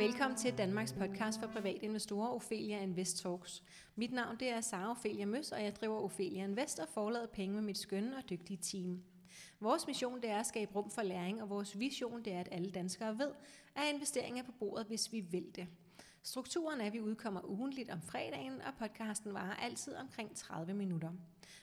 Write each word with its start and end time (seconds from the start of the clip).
Velkommen 0.00 0.38
til 0.38 0.58
Danmarks 0.58 0.92
podcast 0.92 1.40
for 1.40 1.46
private 1.46 1.84
investorer, 1.84 2.28
Ophelia 2.28 2.82
Invest 2.82 3.22
Talks. 3.22 3.62
Mit 3.96 4.12
navn 4.12 4.36
det 4.40 4.48
er 4.48 4.60
Sara 4.60 4.90
Ophelia 4.90 5.26
Møs, 5.26 5.52
og 5.52 5.64
jeg 5.64 5.76
driver 5.76 6.02
Ophelia 6.02 6.44
Invest 6.44 6.78
og 6.78 6.88
forlader 6.88 7.26
penge 7.26 7.54
med 7.54 7.62
mit 7.62 7.78
skønne 7.78 8.16
og 8.16 8.30
dygtige 8.30 8.56
team. 8.56 9.02
Vores 9.60 9.86
mission 9.86 10.20
det 10.22 10.30
er 10.30 10.38
at 10.38 10.46
skabe 10.46 10.74
rum 10.74 10.90
for 10.90 11.02
læring, 11.02 11.42
og 11.42 11.50
vores 11.50 11.78
vision 11.78 12.24
det 12.24 12.32
er, 12.32 12.40
at 12.40 12.48
alle 12.52 12.70
danskere 12.70 13.18
ved, 13.18 13.30
at 13.74 13.82
investering 13.94 14.38
er 14.38 14.42
på 14.42 14.52
bordet, 14.52 14.86
hvis 14.86 15.12
vi 15.12 15.20
vil 15.20 15.46
det. 15.54 15.66
Strukturen 16.22 16.80
er, 16.80 16.86
at 16.86 16.92
vi 16.92 17.00
udkommer 17.00 17.40
ugentligt 17.44 17.90
om 17.90 18.02
fredagen, 18.02 18.60
og 18.60 18.72
podcasten 18.78 19.34
varer 19.34 19.54
altid 19.54 19.94
omkring 19.94 20.36
30 20.36 20.74
minutter. 20.74 21.10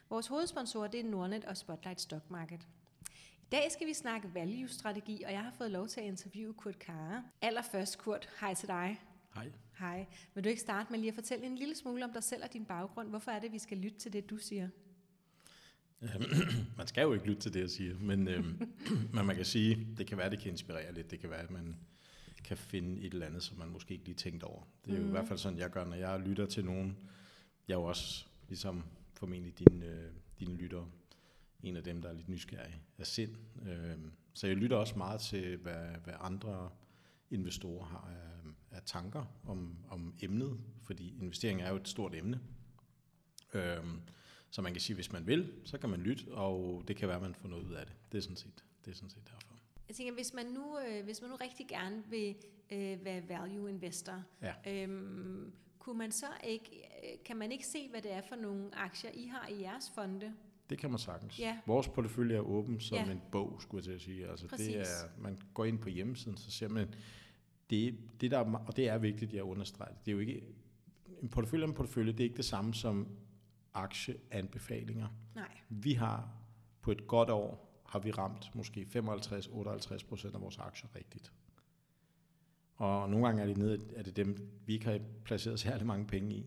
Vores 0.10 0.28
hovedsponsor 0.28 0.88
det 0.88 1.00
er 1.00 1.04
Nordnet 1.04 1.46
og 1.46 1.58
Spotlight 1.58 2.02
Stock 2.02 2.32
Market. 2.32 2.68
I 3.48 3.50
dag 3.50 3.72
skal 3.72 3.88
vi 3.88 3.94
snakke 3.94 4.34
value-strategi, 4.34 5.24
og 5.24 5.32
jeg 5.32 5.44
har 5.44 5.52
fået 5.58 5.72
lov 5.72 5.88
til 5.88 6.02
at 6.02 6.08
interviewe 6.08 6.54
Kurt 6.54 6.80
Kare. 6.80 7.24
Allerførst, 7.42 7.98
Kurt, 7.98 8.30
hej 8.40 8.54
til 8.54 8.68
dig. 8.68 9.02
Hej. 9.36 9.52
Hej. 9.80 10.06
Vil 10.34 10.44
du 10.44 10.50
ikke 10.50 10.62
starte 10.62 10.92
med 10.92 11.00
lige 11.00 11.10
at 11.10 11.16
fortælle 11.16 11.46
en 11.46 11.56
lille 11.56 11.76
smule 11.76 12.06
om 12.06 12.14
dig 12.14 12.24
selv 12.24 12.44
og 12.44 12.54
din 12.54 12.66
baggrund? 12.66 13.10
Hvorfor 13.10 13.32
er 13.32 13.40
det, 13.40 13.52
vi 13.52 13.60
skal 13.60 13.78
lytte 13.78 13.98
til 13.98 14.14
det, 14.14 14.30
du 14.30 14.38
siger? 14.38 14.70
Øhm, 16.02 16.24
man 16.78 16.88
skal 16.88 17.02
jo 17.02 17.14
ikke 17.14 17.26
lytte 17.26 17.42
til 17.42 17.54
det, 17.54 17.60
jeg 17.60 17.70
siger, 17.70 17.96
men, 18.00 18.28
øhm, 18.28 18.74
men 19.14 19.26
man 19.26 19.36
kan 19.36 19.46
sige, 19.46 19.88
det 19.98 20.08
kan 20.08 20.18
være, 20.18 20.30
det 20.30 20.40
kan 20.40 20.52
inspirere 20.52 20.94
lidt. 20.94 21.12
Det 21.12 21.20
kan 21.20 21.30
være, 21.30 21.42
at 21.42 21.52
man 21.52 21.76
kan 22.44 22.58
finde 22.58 23.02
et 23.02 23.14
eller 23.14 23.26
andet, 23.26 23.44
som 23.44 23.58
man 23.58 23.70
måske 23.70 23.94
ikke 23.94 24.06
lige 24.06 24.16
tænkt 24.16 24.44
over. 24.44 24.62
Det 24.86 24.94
er 24.94 24.98
mm. 24.98 25.04
jo 25.04 25.08
i 25.08 25.12
hvert 25.12 25.28
fald 25.28 25.40
sådan, 25.40 25.60
jeg 25.60 25.70
gør, 25.70 25.86
når 25.86 25.96
jeg 25.96 26.20
lytter 26.20 26.46
til 26.46 26.66
nogen. 26.66 26.98
Jeg 27.68 27.74
er 27.74 27.80
jo 27.80 27.86
også, 27.86 28.26
ligesom 28.48 28.84
formentlig 29.14 29.60
dine, 29.60 29.86
øh, 29.86 30.12
dine 30.40 30.56
lyttere, 30.56 30.88
en 31.68 31.78
af 31.78 31.84
dem, 31.84 32.02
der 32.02 32.10
er 32.10 32.14
lidt 32.14 32.30
nysgerrig 32.30 32.82
af 32.98 33.08
sind. 33.08 33.36
Øh, 33.68 33.98
så 34.34 34.48
jeg 34.48 34.56
lytter 34.56 34.78
også 34.78 34.98
meget 34.98 35.22
til, 35.22 35.58
hvad, 35.58 35.86
hvad 36.04 36.14
andre 36.20 36.70
investorer 37.30 37.86
har 37.86 38.10
af, 38.12 38.78
af 38.78 38.82
tanker 38.86 39.26
om, 39.46 39.78
om 39.90 40.14
emnet, 40.22 40.60
fordi 40.84 41.18
investering 41.22 41.62
er 41.62 41.70
jo 41.70 41.76
et 41.76 41.88
stort 41.88 42.16
emne. 42.16 42.40
Øh, 43.54 43.84
så 44.50 44.62
man 44.62 44.72
kan 44.72 44.82
sige, 44.82 44.96
hvis 44.96 45.12
man 45.12 45.28
vil, 45.28 45.54
så 45.66 45.78
kan 45.78 45.90
man 45.90 46.00
lytte, 46.00 46.32
og 46.32 46.84
det 46.88 46.96
kan 46.96 47.08
være, 47.08 47.18
at 47.18 47.24
man 47.24 47.36
får 47.36 47.48
noget 47.48 47.64
ud 47.64 47.74
af 47.74 47.86
det. 47.86 47.96
Det 48.12 48.18
er 48.18 48.22
sådan 48.22 48.38
set, 48.38 48.64
det 48.86 48.92
er 48.92 48.96
sådan 48.96 49.10
set 49.10 49.28
derfor. 49.28 49.54
Jeg 49.88 49.96
tænker, 49.96 50.14
hvis 50.14 50.34
man 50.34 50.46
nu, 50.46 50.80
øh, 50.80 51.04
hvis 51.04 51.22
man 51.22 51.30
nu 51.30 51.36
rigtig 51.36 51.68
gerne 51.68 52.04
vil 52.10 52.36
øh, 52.72 53.06
være 53.06 53.30
value 53.30 53.70
investor, 53.70 54.24
ja. 54.42 54.84
øhm, 54.84 55.54
kunne 55.80 55.98
man 55.98 56.12
så 56.12 56.28
ikke, 56.44 56.90
øh, 57.04 57.24
kan 57.26 57.38
man 57.38 57.52
ikke 57.52 57.68
se, 57.68 57.90
hvad 57.90 58.02
det 58.02 58.14
er 58.14 58.22
for 58.22 58.36
nogle 58.36 58.76
aktier, 58.76 59.12
I 59.14 59.26
har 59.26 59.48
i 59.48 59.62
jeres 59.62 59.92
fonde? 59.96 60.34
Det 60.70 60.78
kan 60.78 60.90
man 60.90 61.00
sagtens. 61.00 61.40
Ja. 61.40 61.58
Vores 61.66 61.88
portefølje 61.88 62.36
er 62.36 62.42
åben 62.42 62.80
som 62.80 62.98
ja. 62.98 63.12
en 63.12 63.22
bog, 63.32 63.58
skulle 63.62 63.80
jeg 63.80 63.84
til 63.84 63.92
at 63.92 64.02
sige. 64.02 64.28
Altså 64.30 64.48
det 64.58 64.80
er, 64.80 64.84
man 65.18 65.38
går 65.54 65.66
ind 65.66 65.80
på 65.80 65.90
hjemmesiden, 65.90 66.38
så 66.38 66.52
ser 66.52 66.70
man, 66.70 66.94
det, 67.70 67.98
det 68.22 68.32
der, 68.32 68.40
og 68.40 68.76
det 68.76 68.90
er 68.90 68.98
vigtigt, 68.98 69.34
jeg 69.34 69.44
understreger 69.44 69.94
det, 69.94 70.06
det 70.06 70.12
er 70.12 70.14
jo 70.14 70.20
ikke, 70.20 70.44
en 71.22 71.30
portefølje 71.30 71.64
er 71.64 71.68
en 71.68 71.74
portefølje, 71.74 72.12
det 72.12 72.20
er 72.20 72.24
ikke 72.24 72.38
det 72.38 72.46
samme 72.46 72.74
som 72.74 73.08
aktieanbefalinger. 73.74 75.08
Nej. 75.36 75.58
Vi 75.70 75.94
har 75.94 76.30
på 76.82 76.92
et 76.92 77.08
godt 77.08 77.30
år, 77.30 77.82
har 77.86 78.00
vi 78.00 78.12
ramt 78.12 78.56
måske 78.56 78.88
55-58 78.96 80.08
procent 80.08 80.36
af 80.36 80.42
vores 80.42 80.58
aktier 80.58 80.96
rigtigt. 80.96 81.32
Og 82.76 83.10
nogle 83.10 83.26
gange 83.26 83.42
er 83.42 83.48
det, 83.48 83.58
nede, 83.58 83.80
er 83.96 84.04
det 84.04 84.16
dem, 84.16 84.52
vi 84.66 84.74
ikke 84.74 84.86
har 84.86 85.00
placeret 85.26 85.60
særlig 85.60 85.88
mange 85.88 86.08
penge 86.08 86.36
i 86.36 86.46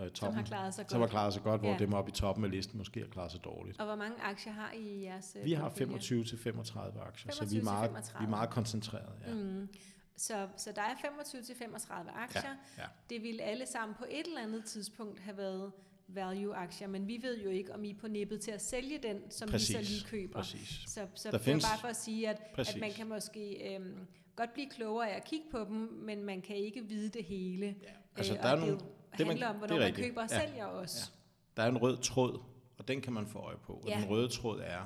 øh, 0.00 0.10
toppen, 0.10 0.14
som 0.14 0.34
har 0.34 0.42
klaret 0.42 0.74
sig 0.74 0.84
godt. 0.84 0.90
Som 0.90 1.00
har 1.00 1.08
klaret 1.08 1.32
sig 1.32 1.42
godt, 1.42 1.60
hvor 1.60 1.70
ja. 1.70 1.78
dem 1.78 1.92
oppe 1.92 2.08
i 2.10 2.12
toppen 2.12 2.44
af 2.44 2.50
listen 2.50 2.78
måske 2.78 3.00
har 3.00 3.06
klaret 3.06 3.32
sig 3.32 3.44
dårligt. 3.44 3.80
Og 3.80 3.86
hvor 3.86 3.96
mange 3.96 4.22
aktier 4.22 4.52
har 4.52 4.72
I 4.72 5.02
jeres 5.02 5.36
øh, 5.38 5.44
Vi 5.44 5.52
har 5.52 5.68
25 5.68 6.24
til 6.24 6.38
35 6.38 7.00
aktier, 7.00 7.32
25 7.32 7.48
så 7.48 7.54
vi 7.54 7.60
er 7.60 7.64
meget, 7.64 7.90
vi 8.20 8.24
er 8.24 8.28
meget 8.28 8.50
koncentreret. 8.50 9.12
Ja. 9.26 9.34
Mm. 9.34 9.68
Så, 10.16 10.48
så 10.56 10.72
der 10.76 10.82
er 10.82 10.94
25 11.02 11.42
til 11.42 11.56
35 11.56 12.10
aktier. 12.10 12.42
Ja, 12.78 12.82
ja. 12.82 12.88
Det 13.10 13.22
vil 13.22 13.40
alle 13.40 13.66
sammen 13.66 13.96
på 13.98 14.04
et 14.10 14.26
eller 14.26 14.40
andet 14.40 14.64
tidspunkt 14.64 15.20
have 15.20 15.36
været 15.36 15.72
value-aktier, 16.08 16.88
men 16.88 17.08
vi 17.08 17.18
ved 17.22 17.42
jo 17.42 17.50
ikke, 17.50 17.74
om 17.74 17.84
I 17.84 17.90
er 17.90 17.94
på 18.00 18.08
nippet 18.08 18.40
til 18.40 18.50
at 18.50 18.62
sælge 18.62 18.98
den, 19.02 19.30
som 19.30 19.48
præcis, 19.48 19.78
vi 19.78 19.84
så 19.84 19.90
lige 19.90 20.04
køber. 20.04 20.38
Præcis. 20.38 20.82
Så, 20.86 21.06
så 21.14 21.30
der 21.30 21.36
det 21.36 21.44
findes, 21.44 21.64
er 21.64 21.68
bare 21.68 21.78
for 21.78 21.88
at 21.88 21.96
sige, 21.96 22.28
at, 22.28 22.40
at 22.58 22.76
man 22.80 22.92
kan 22.92 23.08
måske 23.08 23.74
øhm, 23.74 24.06
godt 24.36 24.52
blive 24.52 24.70
klogere 24.70 25.10
af 25.10 25.16
at 25.16 25.24
kigge 25.24 25.46
på 25.50 25.64
dem, 25.64 25.76
men 26.02 26.24
man 26.24 26.42
kan 26.42 26.56
ikke 26.56 26.84
vide 26.84 27.08
det 27.08 27.24
hele. 27.24 27.66
Ja. 27.82 27.88
Altså, 28.16 28.34
øh, 28.34 28.42
der 28.42 28.48
er 28.48 28.56
nogle, 28.56 28.72
det 28.72 28.84
handler 29.10 29.34
man, 29.34 29.42
om, 29.42 29.56
hvornår 29.56 29.78
man 29.78 29.94
køber 29.94 30.22
og 30.22 30.28
ja. 30.30 30.46
sælger 30.46 30.64
også. 30.64 31.10
Ja. 31.10 31.16
Der 31.56 31.62
er 31.62 31.70
en 31.70 31.78
rød 31.78 31.96
tråd, 31.96 32.42
og 32.78 32.88
den 32.88 33.00
kan 33.00 33.12
man 33.12 33.26
få 33.26 33.38
øje 33.38 33.56
på. 33.56 33.72
Og 33.72 33.88
ja. 33.88 34.00
den 34.00 34.08
røde 34.08 34.28
tråd 34.28 34.60
er, 34.60 34.82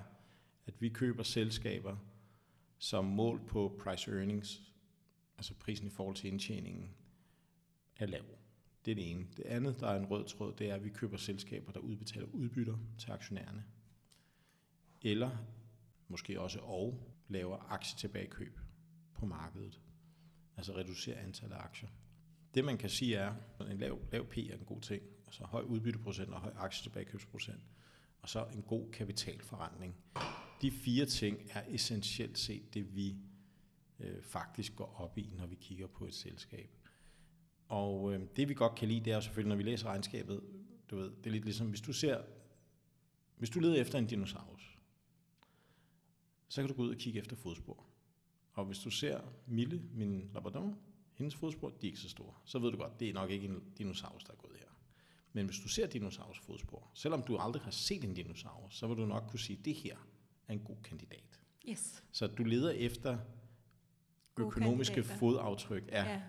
at 0.67 0.81
vi 0.81 0.89
køber 0.89 1.23
selskaber, 1.23 1.97
som 2.79 3.05
mål 3.05 3.41
på 3.47 3.81
price 3.81 4.11
earnings, 4.11 4.63
altså 5.37 5.55
prisen 5.55 5.87
i 5.87 5.91
forhold 5.91 6.17
til 6.17 6.29
indtjeningen, 6.33 6.95
er 7.97 8.07
lav. 8.07 8.25
Det 8.85 8.91
er 8.91 8.95
det 8.95 9.11
ene. 9.11 9.27
Det 9.37 9.45
andet, 9.45 9.81
der 9.81 9.89
er 9.89 9.99
en 9.99 10.07
rød 10.07 10.25
tråd, 10.25 10.55
det 10.59 10.71
er, 10.71 10.75
at 10.75 10.85
vi 10.85 10.91
køber 10.91 11.17
selskaber, 11.17 11.73
der 11.73 11.81
udbetaler 11.81 12.27
udbytter 12.33 12.77
til 12.99 13.11
aktionærerne. 13.11 13.65
Eller 15.03 15.31
måske 16.09 16.41
også 16.41 16.59
og 16.59 17.15
laver 17.29 17.73
aktietilbagekøb 17.73 18.61
på 19.15 19.27
markedet. 19.27 19.81
Altså 20.57 20.77
reducerer 20.77 21.23
antallet 21.23 21.57
af 21.57 21.61
aktier. 21.61 21.89
Det 22.55 22.65
man 22.65 22.79
kan 22.79 22.91
sige 22.91 23.17
er, 23.17 23.35
at 23.61 23.71
en 23.71 23.79
lav, 23.79 23.99
lav 24.13 24.27
P 24.27 24.39
er 24.39 24.55
en 24.55 24.65
god 24.67 24.81
ting, 24.81 25.03
altså 25.27 25.45
høj 25.45 25.63
udbytteprocent 25.63 26.29
og 26.29 26.41
høj 26.41 26.53
aktietilbagekøbsprocent, 26.57 27.61
og 28.23 28.29
så 28.29 28.47
en 28.55 28.63
god 28.63 28.91
kapitalforretning. 28.91 29.97
De 30.63 30.71
fire 30.71 31.07
ting 31.07 31.39
er 31.51 31.63
essentielt 31.69 32.39
set 32.39 32.75
det, 32.75 32.97
vi 32.97 33.17
øh, 34.01 34.23
faktisk 34.23 34.77
går 34.77 34.95
op 34.99 35.19
i, 35.19 35.31
når 35.37 35.47
vi 35.47 35.55
kigger 35.55 35.87
på 35.87 36.07
et 36.07 36.15
selskab. 36.15 36.71
Og 37.69 38.15
øh, 38.15 38.21
det 38.37 38.49
vi 38.49 38.55
godt 38.55 38.75
kan 38.75 38.89
lide, 38.89 39.05
det 39.05 39.13
er 39.13 39.21
selvfølgelig, 39.21 39.49
når 39.49 39.57
vi 39.57 39.63
læser 39.63 39.87
regnskabet, 39.87 40.41
du 40.91 40.97
ved, 40.97 41.11
det 41.11 41.27
er 41.27 41.31
lidt 41.31 41.45
ligesom, 41.45 41.69
hvis 41.69 41.81
du 41.81 41.93
ser, 41.93 42.23
hvis 43.37 43.51
du 43.51 43.61
leder 43.61 43.81
efter 43.81 43.99
en 43.99 44.07
dinosaurus, 44.07 44.79
så 46.49 46.63
kan 46.63 46.69
du 46.69 46.75
gå 46.75 46.83
ud 46.83 46.91
og 46.91 46.97
kigge 46.97 47.21
efter 47.21 47.37
fodspor. 47.37 47.87
Og 48.53 48.65
hvis 48.65 48.79
du 48.79 48.91
ser 48.91 49.21
Mille, 49.47 49.83
min 49.93 50.31
labrador, 50.35 50.75
hendes 51.15 51.35
fodspor, 51.35 51.69
de 51.69 51.87
er 51.87 51.91
ikke 51.91 52.01
så 52.01 52.09
store. 52.09 52.35
Så 52.45 52.59
ved 52.59 52.71
du 52.71 52.77
godt, 52.77 53.01
det 53.01 53.09
er 53.09 53.13
nok 53.13 53.31
ikke 53.31 53.49
en 53.49 53.63
dinosaurus, 53.79 54.25
der 54.25 54.33
er 54.33 54.37
gået 54.37 54.57
her. 54.59 54.67
Men 55.33 55.47
hvis 55.47 55.59
du 55.59 55.69
ser 55.69 55.87
dinosaurus 55.87 56.39
fodspor, 56.39 56.91
selvom 56.95 57.23
du 57.23 57.37
aldrig 57.37 57.63
har 57.63 57.71
set 57.71 58.05
en 58.05 58.15
dinosaurus, 58.15 58.77
så 58.79 58.87
vil 58.87 58.97
du 58.97 59.07
nok 59.07 59.25
kunne 59.29 59.41
sige, 59.41 59.59
at 59.59 59.65
det 59.65 59.75
her 59.75 59.97
er 60.49 60.53
en 60.53 60.61
god 60.61 60.77
kandidat. 60.85 61.41
Yes. 61.69 62.05
Så 62.13 62.27
du 62.27 62.45
leder 62.45 62.71
efter 62.71 63.19
God 64.35 64.47
økonomiske 64.47 64.95
kandidater. 64.95 65.19
fodaftryk 65.19 65.85
er 65.89 66.11
ja. 66.11 66.23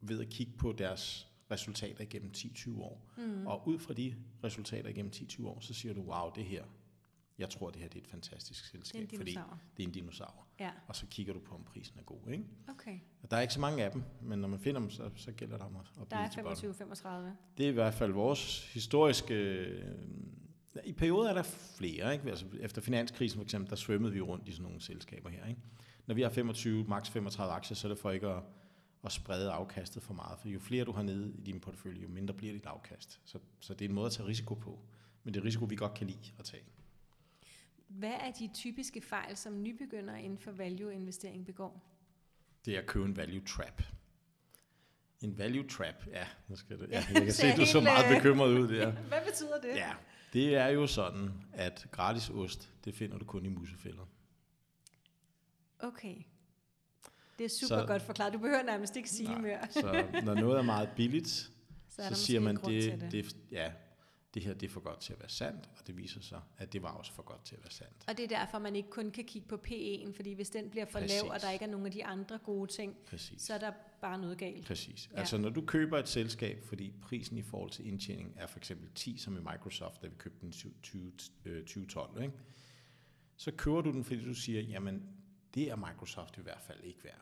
ved 0.00 0.20
at 0.20 0.28
kigge 0.28 0.52
på 0.52 0.72
deres 0.72 1.28
resultater 1.50 2.02
igennem 2.02 2.32
10-20 2.36 2.80
år. 2.80 3.10
Mm. 3.16 3.46
Og 3.46 3.68
ud 3.68 3.78
fra 3.78 3.94
de 3.94 4.14
resultater 4.44 4.88
igennem 4.88 5.12
10-20 5.14 5.46
år, 5.46 5.60
så 5.60 5.74
siger 5.74 5.94
du, 5.94 6.00
wow, 6.00 6.30
det 6.34 6.44
her, 6.44 6.64
jeg 7.38 7.50
tror, 7.50 7.70
det 7.70 7.80
her 7.80 7.88
det 7.88 7.98
er 7.98 8.02
et 8.02 8.08
fantastisk 8.08 8.64
selskab, 8.64 9.10
det 9.10 9.18
fordi 9.18 9.30
det 9.76 9.82
er 9.82 9.86
en 9.86 9.90
dinosaur. 9.90 10.46
Ja. 10.60 10.70
Og 10.86 10.96
så 10.96 11.06
kigger 11.06 11.32
du 11.32 11.40
på, 11.40 11.54
om 11.54 11.64
prisen 11.64 11.98
er 11.98 12.02
god. 12.02 12.28
Ikke? 12.32 12.44
Okay. 12.68 12.98
Og 13.22 13.30
der 13.30 13.36
er 13.36 13.40
ikke 13.40 13.54
så 13.54 13.60
mange 13.60 13.84
af 13.84 13.90
dem, 13.90 14.02
men 14.22 14.38
når 14.38 14.48
man 14.48 14.60
finder 14.60 14.80
dem, 14.80 14.90
så, 14.90 15.10
så 15.16 15.32
gælder 15.32 15.56
det 15.56 15.66
om 15.66 15.76
at, 15.76 16.02
at 16.02 16.10
Der 16.10 16.16
er 16.16 16.28
25-35. 16.28 17.36
Det 17.58 17.66
er 17.66 17.70
i 17.70 17.72
hvert 17.72 17.94
fald 17.94 18.12
vores 18.12 18.72
historiske... 18.72 19.34
Øh, 19.34 19.94
I 20.84 20.92
perioder 20.92 21.30
er 21.30 21.34
der 21.34 21.42
flere. 21.76 22.12
Ikke? 22.12 22.30
Altså, 22.30 22.46
efter 22.60 22.82
finanskrisen 22.82 23.38
for 23.38 23.44
eksempel, 23.44 23.70
der 23.70 23.76
svømmede 23.76 24.12
vi 24.12 24.20
rundt 24.20 24.48
i 24.48 24.52
sådan 24.52 24.62
nogle 24.62 24.80
selskaber 24.80 25.30
her. 25.30 25.46
Ikke? 25.46 25.60
Når 26.06 26.14
vi 26.14 26.22
har 26.22 26.30
25, 26.30 26.84
maks 26.84 27.10
35 27.10 27.54
aktier, 27.54 27.74
så 27.74 27.86
er 27.86 27.92
det 27.92 27.98
for 27.98 28.10
ikke 28.10 28.28
at, 28.28 28.42
at 29.04 29.12
sprede 29.12 29.50
afkastet 29.50 30.02
for 30.02 30.14
meget. 30.14 30.38
For 30.38 30.48
jo 30.48 30.58
flere 30.58 30.84
du 30.84 30.92
har 30.92 31.02
nede 31.02 31.32
i 31.38 31.40
din 31.40 31.60
portefølje, 31.60 32.02
jo 32.02 32.08
mindre 32.08 32.34
bliver 32.34 32.52
dit 32.52 32.66
afkast. 32.66 33.20
Så, 33.24 33.38
så 33.60 33.74
det 33.74 33.84
er 33.84 33.88
en 33.88 33.94
måde 33.94 34.06
at 34.06 34.12
tage 34.12 34.28
risiko 34.28 34.54
på. 34.54 34.78
Men 35.24 35.34
det 35.34 35.40
er 35.40 35.44
risiko, 35.44 35.64
vi 35.64 35.76
godt 35.76 35.94
kan 35.94 36.06
lide 36.06 36.32
at 36.38 36.44
tage. 36.44 36.62
Hvad 37.88 38.12
er 38.20 38.30
de 38.30 38.50
typiske 38.54 39.00
fejl, 39.00 39.36
som 39.36 39.62
nybegynder 39.62 40.14
inden 40.14 40.38
for 40.38 40.50
value-investering 40.50 41.46
begår? 41.46 41.84
Det 42.64 42.74
er 42.74 42.80
at 42.80 42.86
købe 42.86 43.04
en 43.04 43.16
value 43.16 43.44
trap. 43.44 43.82
En 45.20 45.38
value 45.38 45.68
trap, 45.68 46.06
ja, 46.06 46.26
nu 46.48 46.56
skal 46.56 46.78
det, 46.78 46.90
ja 46.90 47.04
jeg 47.14 47.22
kan 47.22 47.32
se, 47.32 47.46
at 47.46 47.56
du 47.56 47.62
er 47.62 47.66
så 47.66 47.80
meget 47.80 48.16
bekymret 48.16 48.58
ud 48.58 48.68
der. 48.68 48.90
Hvad 49.12 49.24
betyder 49.26 49.60
det? 49.60 49.68
Ja, 49.68 49.92
det 50.32 50.56
er 50.56 50.68
jo 50.68 50.86
sådan, 50.86 51.32
at 51.52 51.86
gratis 51.90 52.30
ost, 52.30 52.70
det 52.84 52.94
finder 52.94 53.18
du 53.18 53.24
kun 53.24 53.44
i 53.44 53.48
musefælder. 53.48 54.06
Okay. 55.78 56.16
Det 57.38 57.44
er 57.44 57.48
super 57.48 57.80
så, 57.80 57.86
godt 57.86 58.02
forklaret. 58.02 58.32
Du 58.32 58.38
behøver 58.38 58.62
nærmest 58.62 58.96
ikke 58.96 59.10
sige 59.10 59.28
nej, 59.28 59.40
mere. 59.40 59.68
så 59.70 60.06
når 60.24 60.34
noget 60.34 60.58
er 60.58 60.62
meget 60.62 60.90
billigt, 60.96 61.28
så, 61.88 62.02
så 62.08 62.14
siger 62.14 62.40
man, 62.40 62.56
det, 62.56 63.00
det. 63.00 63.12
det, 63.12 63.36
ja, 63.50 63.72
det 64.34 64.42
her 64.42 64.54
det 64.54 64.66
er 64.66 64.70
for 64.70 64.80
godt 64.80 65.00
til 65.00 65.12
at 65.12 65.20
være 65.20 65.28
sandt, 65.28 65.68
og 65.78 65.86
det 65.86 65.96
viser 65.96 66.20
sig, 66.20 66.40
at 66.58 66.72
det 66.72 66.82
var 66.82 66.90
også 66.90 67.12
for 67.12 67.22
godt 67.22 67.44
til 67.44 67.54
at 67.54 67.62
være 67.62 67.70
sandt. 67.70 68.04
Og 68.08 68.16
det 68.16 68.24
er 68.24 68.38
derfor, 68.38 68.58
man 68.58 68.76
ikke 68.76 68.90
kun 68.90 69.10
kan 69.10 69.24
kigge 69.24 69.48
på 69.48 69.60
P1, 69.66 70.12
fordi 70.16 70.32
hvis 70.32 70.50
den 70.50 70.70
bliver 70.70 70.86
for 70.86 70.98
Præcis. 70.98 71.22
lav, 71.22 71.30
og 71.30 71.40
der 71.40 71.50
ikke 71.50 71.64
er 71.64 71.68
nogen 71.68 71.86
af 71.86 71.92
de 71.92 72.04
andre 72.04 72.38
gode 72.38 72.72
ting, 72.72 72.96
Præcis. 73.06 73.42
så 73.42 73.54
er 73.54 73.58
der 73.58 73.72
bare 74.00 74.18
noget 74.18 74.38
galt. 74.38 74.66
Præcis. 74.66 75.10
Ja. 75.12 75.18
Altså 75.18 75.38
når 75.38 75.48
du 75.50 75.60
køber 75.60 75.98
et 75.98 76.08
selskab, 76.08 76.64
fordi 76.64 76.92
prisen 77.02 77.38
i 77.38 77.42
forhold 77.42 77.70
til 77.70 77.86
indtjening 77.86 78.34
er 78.36 78.46
for 78.46 78.58
eksempel 78.58 78.90
10, 78.94 79.16
som 79.16 79.36
i 79.36 79.40
Microsoft, 79.40 80.02
da 80.02 80.06
vi 80.06 80.14
købte 80.18 80.40
den 80.40 80.48
i 80.48 80.52
2012, 80.52 82.22
ikke? 82.22 82.34
så 83.36 83.50
køber 83.52 83.80
du 83.80 83.92
den, 83.92 84.04
fordi 84.04 84.24
du 84.24 84.34
siger, 84.34 84.60
jamen 84.60 85.02
det 85.54 85.70
er 85.70 85.76
Microsoft 85.76 86.38
i 86.38 86.40
hvert 86.42 86.60
fald 86.60 86.80
ikke 86.84 87.04
værd. 87.04 87.20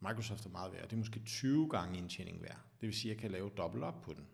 Microsoft 0.00 0.46
er 0.46 0.50
meget 0.50 0.72
værd. 0.72 0.84
Det 0.84 0.92
er 0.92 0.96
måske 0.96 1.20
20 1.20 1.68
gange 1.68 1.98
indtjening 1.98 2.42
værd. 2.42 2.58
Det 2.80 2.86
vil 2.86 2.94
sige, 2.96 3.10
at 3.12 3.14
jeg 3.14 3.20
kan 3.22 3.30
lave 3.30 3.50
dobbelt 3.56 3.84
op 3.84 4.02
på 4.02 4.12
den. 4.12 4.26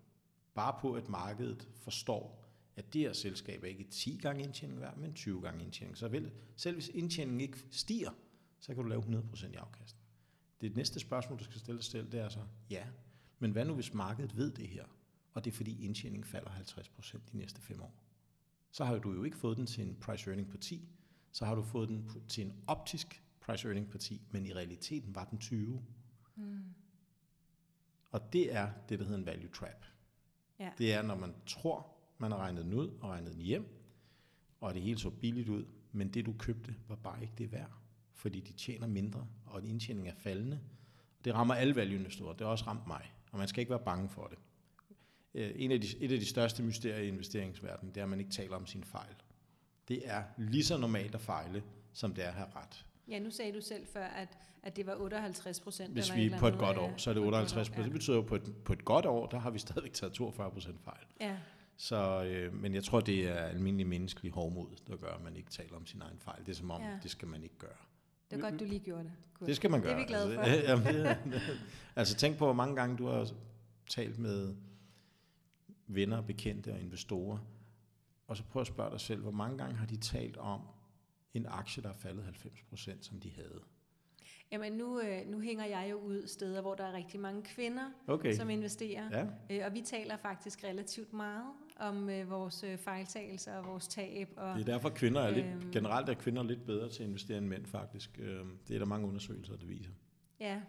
Bare 0.56 0.79
på, 0.81 0.94
at 0.94 1.08
markedet 1.08 1.69
forstår, 1.75 2.47
at 2.76 2.93
det 2.93 3.00
her 3.00 3.12
selskab 3.12 3.62
er 3.62 3.69
ikke 3.69 3.85
10 3.85 4.19
gange 4.23 4.44
indtjening 4.44 4.81
værd, 4.81 4.97
men 4.97 5.14
20 5.14 5.43
gange 5.43 5.64
indtjening. 5.64 5.99
Så 5.99 6.08
vel, 6.08 6.32
selv 6.56 6.76
hvis 6.76 6.88
indtjeningen 6.88 7.41
ikke 7.41 7.58
stiger, 7.70 8.11
så 8.61 8.75
kan 8.75 8.82
du 8.82 8.88
lave 8.88 9.03
100% 9.03 9.47
i 9.47 9.55
afkast. 9.55 9.97
Det 10.61 10.76
næste 10.76 11.00
spørgsmål, 11.00 11.38
du 11.38 11.44
skal 11.44 11.61
stille 11.61 11.76
dig 11.76 11.85
selv, 11.85 12.12
det 12.12 12.20
er 12.20 12.29
så, 12.29 12.41
ja, 12.70 12.87
men 13.38 13.50
hvad 13.50 13.64
nu 13.64 13.75
hvis 13.75 13.94
markedet 13.94 14.37
ved 14.37 14.50
det 14.50 14.69
her, 14.69 14.85
og 15.32 15.44
det 15.44 15.50
er 15.50 15.55
fordi 15.55 15.85
indtjeningen 15.85 16.25
falder 16.25 16.50
50% 16.50 17.19
de 17.32 17.37
næste 17.37 17.61
fem 17.61 17.82
år? 17.82 17.94
Så 18.70 18.85
har 18.85 18.99
du 18.99 19.12
jo 19.12 19.25
ikke 19.25 19.37
fået 19.37 19.56
den 19.56 19.67
til 19.67 19.85
en 19.85 19.97
price 20.00 20.31
earning 20.31 20.49
på 20.49 20.56
10, 20.56 20.88
så 21.32 21.44
har 21.44 21.55
du 21.55 21.62
fået 21.62 21.88
den 21.88 22.11
til 22.29 22.44
en 22.47 22.53
optisk 22.67 23.23
price 23.41 23.69
earning 23.69 23.91
på 23.91 23.99
10, 23.99 24.23
men 24.31 24.47
i 24.47 24.53
realiteten 24.53 25.14
var 25.14 25.25
den 25.25 25.38
20. 25.38 25.82
Mm. 26.37 26.64
Og 28.11 28.32
det 28.32 28.55
er 28.55 28.70
det, 28.88 28.99
der 28.99 29.05
hedder 29.05 29.19
en 29.19 29.26
value 29.26 29.50
trap. 29.50 29.85
Ja. 30.61 30.70
Det 30.79 30.93
er, 30.93 31.03
når 31.03 31.14
man 31.14 31.35
tror, 31.47 31.87
man 32.19 32.31
har 32.31 32.38
regnet 32.38 32.64
den 32.64 32.75
ud 32.75 32.88
og 33.00 33.11
regnet 33.11 33.32
den 33.32 33.41
hjem, 33.41 33.76
og 34.61 34.75
det 34.75 34.82
hele 34.82 34.99
så 34.99 35.11
billigt 35.11 35.49
ud, 35.49 35.64
men 35.93 36.08
det 36.08 36.26
du 36.26 36.35
købte 36.38 36.75
var 36.88 36.97
bare 36.97 37.23
ikke 37.23 37.35
det 37.38 37.53
værd, 37.53 37.70
fordi 38.12 38.41
de 38.41 38.53
tjener 38.53 38.87
mindre, 38.87 39.26
og 39.47 39.62
din 39.62 39.70
indtjening 39.70 40.08
er 40.08 40.14
faldende. 40.19 40.61
Det 41.25 41.35
rammer 41.35 41.55
alle 41.55 41.76
valgene 41.76 42.11
store, 42.11 42.32
det 42.32 42.41
har 42.41 42.47
også 42.47 42.64
ramt 42.67 42.87
mig, 42.87 43.12
og 43.32 43.38
man 43.38 43.49
skal 43.49 43.61
ikke 43.61 43.70
være 43.70 43.85
bange 43.85 44.08
for 44.08 44.26
det. 44.26 44.38
Øh, 45.35 45.53
en 45.56 45.73
af 45.73 45.81
de, 45.81 45.87
et 45.99 46.12
af 46.12 46.19
de 46.19 46.26
største 46.26 46.62
mysterier 46.62 47.03
i 47.03 47.08
investeringsverdenen, 47.08 47.94
det 47.94 48.00
er, 48.00 48.05
at 48.05 48.11
man 48.11 48.20
ikke 48.20 48.32
taler 48.32 48.56
om 48.56 48.67
sin 48.67 48.85
fejl. 48.85 49.14
Det 49.88 50.03
er 50.05 50.23
lige 50.38 50.64
så 50.64 50.76
normalt 50.76 51.14
at 51.14 51.20
fejle, 51.20 51.62
som 51.93 52.14
det 52.14 52.25
er 52.25 52.29
at 52.29 52.35
have 52.35 52.49
ret. 52.56 52.87
Ja, 53.08 53.19
nu 53.19 53.31
sagde 53.31 53.53
du 53.53 53.61
selv 53.61 53.87
før, 53.87 54.05
at, 54.05 54.38
at 54.62 54.76
det 54.76 54.87
var 54.87 54.94
58 54.94 55.61
procent. 55.61 55.93
Hvis 55.93 56.14
vi 56.14 56.26
er 56.26 56.38
på 56.38 56.49
et 56.49 56.58
godt 56.58 56.79
år, 56.79 56.94
så 56.97 57.11
er 57.11 57.14
det 57.14 57.23
58 57.23 57.53
procent. 57.69 57.79
Ja. 57.79 57.85
Det 57.85 57.93
betyder 57.93 58.17
jo, 58.17 58.23
på 58.23 58.35
et, 58.35 58.55
på 58.64 58.73
et 58.73 58.85
godt 58.85 59.06
år, 59.06 59.26
der 59.26 59.38
har 59.38 59.50
vi 59.50 59.58
stadigvæk 59.58 59.93
taget 59.93 60.12
42 60.12 60.50
procent 60.50 60.81
fejl. 60.81 61.06
Ja. 61.20 61.37
Så, 61.76 62.25
øh, 62.25 62.55
men 62.55 62.75
jeg 62.75 62.85
tror, 62.85 63.00
det 63.00 63.29
er 63.29 63.35
almindelig 63.35 63.87
menneskelig 63.87 64.32
hårdmod, 64.32 64.67
der 64.87 64.97
gør, 64.97 65.08
at 65.08 65.23
man 65.23 65.37
ikke 65.37 65.50
taler 65.50 65.76
om 65.76 65.87
sin 65.87 66.03
egen 66.03 66.19
fejl. 66.19 66.41
Det 66.47 66.49
er 66.53 66.56
som 66.56 66.70
om, 66.70 66.82
ja. 66.82 66.99
det 67.03 67.11
skal 67.11 67.29
man 67.29 67.43
ikke 67.43 67.58
gøre. 67.58 67.70
Det 68.31 68.37
er 68.37 68.50
godt, 68.50 68.61
du 68.61 68.64
lige 68.64 68.81
gjorde 68.81 69.05
det. 69.05 69.12
Cool. 69.35 69.49
Det 69.49 69.56
skal 69.56 69.70
man 69.70 69.81
gøre. 69.81 69.91
Det 69.91 69.97
er 69.97 70.06
vi 70.06 70.08
glade 70.08 70.35
for. 70.35 70.43
Altså, 70.43 70.70
jamen, 70.70 70.87
det, 71.32 71.41
altså 71.97 72.17
tænk 72.17 72.38
på, 72.38 72.44
hvor 72.44 72.55
mange 72.55 72.76
gange 72.76 72.97
du 72.97 73.06
har 73.06 73.31
talt 73.91 74.19
med 74.19 74.55
venner, 75.87 76.20
bekendte 76.20 76.73
og 76.73 76.81
investorer, 76.81 77.38
og 78.26 78.37
så 78.37 78.43
prøv 78.43 78.61
at 78.61 78.67
spørge 78.67 78.91
dig 78.91 79.00
selv, 79.00 79.23
hvor 79.23 79.31
mange 79.31 79.58
gange 79.58 79.76
har 79.76 79.87
de 79.87 79.97
talt 79.97 80.37
om 80.37 80.61
en 81.36 81.46
aktie, 81.48 81.82
der 81.82 81.88
er 81.88 81.94
faldet 81.94 82.24
90 82.24 82.62
procent, 82.62 83.04
som 83.04 83.20
de 83.20 83.30
havde? 83.30 83.60
Jamen 84.52 84.72
nu, 84.72 85.00
øh, 85.00 85.26
nu 85.26 85.40
hænger 85.40 85.64
jeg 85.64 85.88
jo 85.90 85.96
ud 85.96 86.26
steder, 86.26 86.60
hvor 86.60 86.74
der 86.74 86.84
er 86.84 86.92
rigtig 86.92 87.20
mange 87.20 87.42
kvinder, 87.42 87.90
okay. 88.06 88.34
som 88.34 88.50
investerer. 88.50 89.28
Ja. 89.50 89.56
Øh, 89.56 89.66
og 89.66 89.74
vi 89.74 89.80
taler 89.80 90.16
faktisk 90.16 90.64
relativt 90.64 91.12
meget 91.12 91.44
om 91.80 92.10
øh, 92.10 92.30
vores 92.30 92.64
fejltagelser 92.78 93.56
og 93.56 93.66
vores 93.66 93.88
tab. 93.88 94.28
Og, 94.36 94.58
det 94.58 94.68
er 94.68 94.72
derfor, 94.72 94.88
kvinder 94.88 95.20
er 95.20 95.30
lidt, 95.30 95.46
øh, 95.46 95.70
generelt 95.72 96.08
er 96.08 96.14
kvinder 96.14 96.42
lidt 96.42 96.66
bedre 96.66 96.90
til 96.90 97.02
at 97.02 97.08
investere 97.08 97.38
end 97.38 97.46
mænd 97.46 97.66
faktisk. 97.66 98.18
Øh, 98.18 98.40
det 98.68 98.74
er 98.74 98.78
der 98.78 98.86
mange 98.86 99.08
undersøgelser, 99.08 99.56
der 99.56 99.66
viser. 99.66 99.90
Ja, 100.40 100.60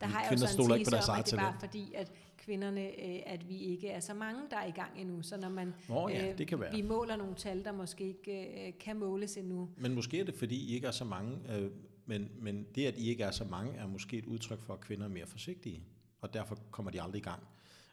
der 0.00 0.06
har 0.06 0.22
jeg 0.22 0.32
jo 0.32 0.38
sådan 0.38 0.70
en 0.70 0.84
tese 0.84 0.96
om, 1.12 1.18
at 1.18 1.26
det 1.26 1.32
er 1.32 1.36
bare 1.36 1.56
fordi, 1.60 1.94
at 1.94 2.12
kvinderne, 2.44 2.86
øh, 2.86 3.20
at 3.26 3.48
vi 3.48 3.58
ikke 3.58 3.88
er 3.88 4.00
så 4.00 4.14
mange, 4.14 4.40
der 4.50 4.56
er 4.56 4.66
i 4.66 4.70
gang 4.70 5.00
endnu. 5.00 5.22
Så 5.22 5.36
når 5.36 5.48
man, 5.48 5.74
oh, 5.88 6.12
ja, 6.12 6.30
øh, 6.30 6.38
det 6.38 6.48
kan 6.48 6.60
være. 6.60 6.74
vi 6.74 6.82
måler 6.82 7.16
nogle 7.16 7.34
tal, 7.34 7.64
der 7.64 7.72
måske 7.72 8.04
ikke 8.04 8.66
øh, 8.66 8.72
kan 8.80 8.98
måles 8.98 9.36
endnu. 9.36 9.68
Men 9.76 9.94
måske 9.94 10.20
er 10.20 10.24
det, 10.24 10.34
fordi 10.34 10.56
I 10.56 10.74
ikke 10.74 10.86
er 10.86 10.90
så 10.90 11.04
mange. 11.04 11.38
Øh, 11.56 11.70
men, 12.06 12.30
men 12.40 12.66
det, 12.74 12.86
at 12.86 12.98
I 12.98 13.08
ikke 13.08 13.24
er 13.24 13.30
så 13.30 13.44
mange, 13.44 13.72
er 13.78 13.86
måske 13.86 14.16
et 14.16 14.26
udtryk 14.26 14.60
for, 14.60 14.74
at 14.74 14.80
kvinder 14.80 15.04
er 15.04 15.10
mere 15.10 15.26
forsigtige. 15.26 15.82
Og 16.20 16.34
derfor 16.34 16.58
kommer 16.70 16.90
de 16.90 17.02
aldrig 17.02 17.18
i 17.18 17.22
gang. 17.22 17.42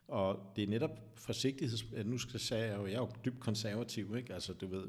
Og 0.08 0.40
det 0.56 0.64
er 0.64 0.68
netop 0.68 1.00
forsigtighed. 1.16 2.04
Nu 2.04 2.18
skal 2.18 2.32
jeg 2.34 2.42
sige, 2.42 2.60
at 2.60 2.84
jeg 2.84 2.94
er 2.94 3.00
jo 3.00 3.10
dybt 3.26 3.40
konservativ. 3.40 4.16
Ikke? 4.18 4.34
Altså, 4.34 4.54
du 4.54 4.68
ved, 4.68 4.84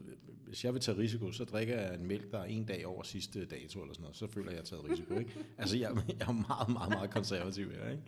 hvis 0.47 0.65
jeg 0.65 0.73
vil 0.75 0.82
tage 0.82 0.99
risiko, 0.99 1.32
så 1.32 1.44
drikker 1.44 1.81
jeg 1.81 1.94
en 1.94 2.06
mælk, 2.06 2.31
der 2.31 2.38
er 2.38 2.44
en 2.44 2.65
dag 2.65 2.87
over 2.87 3.03
sidste 3.03 3.44
dato 3.44 3.81
eller 3.81 3.94
sådan 3.94 4.03
noget. 4.03 4.17
Så 4.17 4.26
føler 4.26 4.50
jeg, 4.50 4.61
at 4.61 4.70
jeg 4.70 4.79
har 4.79 4.82
taget 4.82 4.93
risiko. 4.93 5.19
Ikke? 5.19 5.31
Altså, 5.58 5.76
jeg, 5.76 5.91
jeg 6.20 6.29
er 6.29 6.32
meget, 6.32 6.69
meget, 6.69 6.91
meget 6.91 7.11
konservativ 7.11 7.73
her. 7.73 7.91
Ikke? 7.91 8.03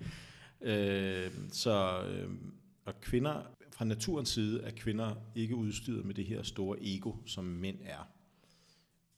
Øh, 0.64 1.30
så, 1.52 2.04
øh, 2.08 2.30
og 2.84 3.00
kvinder, 3.00 3.42
fra 3.72 3.84
naturens 3.84 4.28
side 4.28 4.62
er 4.62 4.70
kvinder 4.70 5.14
ikke 5.34 5.56
udstyret 5.56 6.04
med 6.04 6.14
det 6.14 6.26
her 6.26 6.42
store 6.42 6.78
ego, 6.80 7.12
som 7.26 7.44
mænd 7.44 7.78
er. 7.82 8.08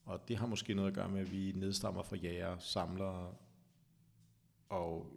Og 0.05 0.29
det 0.29 0.37
har 0.37 0.47
måske 0.47 0.75
noget 0.75 0.89
at 0.89 0.95
gøre 0.95 1.09
med, 1.09 1.21
at 1.21 1.33
vi 1.33 1.53
nedstammer 1.55 2.03
fra 2.03 2.17
jæger, 2.17 2.59
samlere, 2.59 3.35
og 4.69 5.13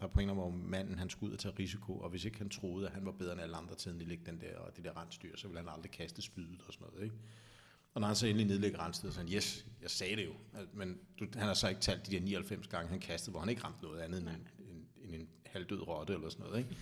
der 0.00 0.06
eller 0.06 0.20
anden 0.20 0.36
måde 0.36 0.70
manden, 0.70 0.98
han 0.98 1.10
skulle 1.10 1.30
ud 1.30 1.34
og 1.34 1.40
tage 1.40 1.54
risiko, 1.58 1.98
og 1.98 2.10
hvis 2.10 2.24
ikke 2.24 2.38
han 2.38 2.48
troede, 2.48 2.86
at 2.86 2.92
han 2.92 3.06
var 3.06 3.12
bedre 3.12 3.32
end 3.32 3.40
alle 3.40 3.56
andre 3.56 3.74
til 3.74 3.90
at 3.90 3.96
nedlægge 3.96 4.26
den 4.26 4.40
der, 4.40 4.58
og 4.58 4.76
det 4.76 4.84
der 4.84 4.96
rensdyr, 5.02 5.36
så 5.36 5.48
ville 5.48 5.60
han 5.60 5.68
aldrig 5.68 5.90
kaste 5.90 6.22
spydet 6.22 6.62
og 6.66 6.72
sådan 6.72 6.86
noget. 6.90 7.04
Ikke? 7.04 7.16
Og 7.94 8.00
når 8.00 8.06
han 8.06 8.16
så 8.16 8.26
endelig 8.26 8.46
nedlægger 8.46 8.84
rensdyret, 8.84 9.14
så 9.14 9.20
han, 9.20 9.28
yes, 9.28 9.66
jeg 9.82 9.90
sagde 9.90 10.16
det 10.16 10.26
jo. 10.26 10.32
Men 10.72 10.98
du, 11.18 11.26
han 11.32 11.46
har 11.46 11.54
så 11.54 11.68
ikke 11.68 11.80
talt 11.80 12.06
de 12.06 12.12
der 12.12 12.20
99 12.20 12.68
gange, 12.68 12.88
han 12.88 13.00
kastede, 13.00 13.30
hvor 13.30 13.40
han 13.40 13.48
ikke 13.48 13.64
ramte 13.64 13.82
noget 13.82 14.00
andet 14.00 14.20
end 14.20 14.28
en, 14.28 14.48
en, 14.58 14.88
en, 15.14 15.20
en 15.20 15.28
halvdød 15.50 15.88
rotte 15.88 16.12
eller 16.12 16.28
sådan 16.28 16.46
noget. 16.46 16.58
Ikke? 16.58 16.76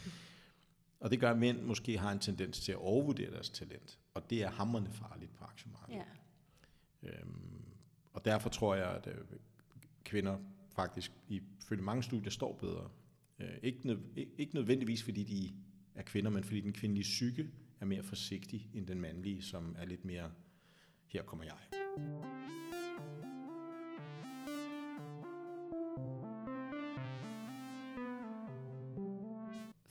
Og 1.00 1.10
det 1.10 1.20
gør, 1.20 1.30
at 1.30 1.38
mænd 1.38 1.62
måske 1.62 1.98
har 1.98 2.12
en 2.12 2.18
tendens 2.18 2.60
til 2.60 2.72
at 2.72 2.78
overvurdere 2.78 3.30
deres 3.30 3.50
talent. 3.50 3.98
Og 4.14 4.30
det 4.30 4.42
er 4.42 4.50
hammerende 4.50 4.90
farligt 4.90 5.34
på 5.34 5.44
aktiemarkedet. 5.44 6.02
Ja. 7.02 7.08
Øhm, 7.08 7.64
og 8.12 8.24
derfor 8.24 8.48
tror 8.48 8.74
jeg, 8.74 8.90
at 8.90 9.06
øh, 9.06 9.24
kvinder 10.04 10.38
faktisk 10.74 11.12
ifølge 11.28 11.82
mange 11.82 12.02
studier 12.02 12.30
står 12.30 12.52
bedre 12.52 12.88
Øh, 13.40 13.58
ikke, 13.62 13.86
nød, 13.86 13.98
ikke 14.38 14.54
nødvendigvis 14.54 15.02
fordi 15.02 15.24
de 15.24 15.54
er 15.94 16.02
kvinder, 16.02 16.30
men 16.30 16.44
fordi 16.44 16.60
den 16.60 16.72
kvindelige 16.72 17.02
psyke 17.02 17.50
er 17.80 17.84
mere 17.84 18.02
forsigtig 18.02 18.70
end 18.74 18.86
den 18.86 19.00
mandlige, 19.00 19.42
som 19.42 19.76
er 19.78 19.84
lidt 19.84 20.04
mere, 20.04 20.30
her 21.06 21.22
kommer 21.22 21.44
jeg. 21.44 21.56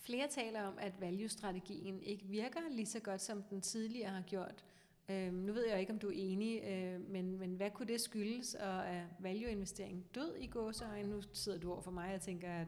Flere 0.08 0.28
taler 0.30 0.62
om, 0.62 0.74
at 0.78 0.94
value-strategien 1.00 2.04
ikke 2.04 2.26
virker 2.26 2.60
lige 2.72 2.86
så 2.86 3.00
godt, 3.00 3.22
som 3.22 3.44
den 3.50 3.62
tidligere 3.62 4.10
har 4.10 4.22
gjort. 4.22 4.64
Øhm, 5.10 5.34
nu 5.36 5.54
ved 5.54 5.68
jeg 5.70 5.80
ikke, 5.80 5.94
om 5.94 6.00
du 6.00 6.08
er 6.08 6.14
enig, 6.16 6.64
øh, 6.64 7.10
men, 7.10 7.40
men 7.40 7.56
hvad 7.56 7.72
kunne 7.72 7.88
det 7.88 8.02
skyldes, 8.02 8.54
og 8.54 8.80
er 8.80 9.04
value-investering 9.20 10.06
død 10.16 10.36
i 10.40 10.48
gåseøjne? 10.48 11.10
Nu 11.10 11.22
sidder 11.34 11.60
du 11.60 11.72
over 11.72 11.82
for 11.82 11.92
mig 11.92 12.16
og 12.16 12.22
tænker, 12.22 12.54
at 12.54 12.68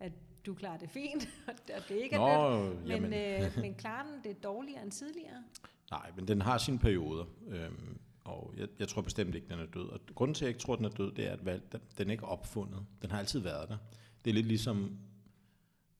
at 0.00 0.12
du 0.46 0.54
klarer 0.54 0.78
det 0.78 0.90
fint, 0.90 1.28
og 1.76 1.88
det 1.88 1.94
ikke 1.94 2.16
er 2.16 2.50
Nå, 2.50 2.64
dødt. 2.64 3.02
Men, 3.02 3.12
øh, 3.12 3.58
men 3.62 3.74
klarer 3.74 4.06
den 4.06 4.24
det 4.24 4.42
dårligere 4.42 4.82
end 4.82 4.90
tidligere? 4.90 5.42
Nej, 5.90 6.10
men 6.16 6.28
den 6.28 6.40
har 6.40 6.58
sine 6.58 6.78
perioder. 6.78 7.24
Øhm, 7.48 7.98
og 8.24 8.54
jeg, 8.56 8.68
jeg 8.78 8.88
tror 8.88 9.02
bestemt 9.02 9.34
ikke, 9.34 9.48
den 9.48 9.58
er 9.58 9.66
død. 9.66 9.88
Og 9.88 10.00
grunden 10.14 10.34
til, 10.34 10.44
at 10.44 10.46
jeg 10.46 10.50
ikke 10.50 10.60
tror, 10.60 10.76
den 10.76 10.84
er 10.84 10.88
død, 10.88 11.12
det 11.12 11.26
er, 11.26 11.32
at 11.32 11.44
valg, 11.44 11.72
den, 11.72 11.80
den 11.98 12.08
er 12.08 12.12
ikke 12.12 12.24
opfundet. 12.24 12.86
Den 13.02 13.10
har 13.10 13.18
altid 13.18 13.40
været 13.40 13.68
der. 13.68 13.76
Det 14.24 14.30
er 14.30 14.34
lidt 14.34 14.46
ligesom, 14.46 14.98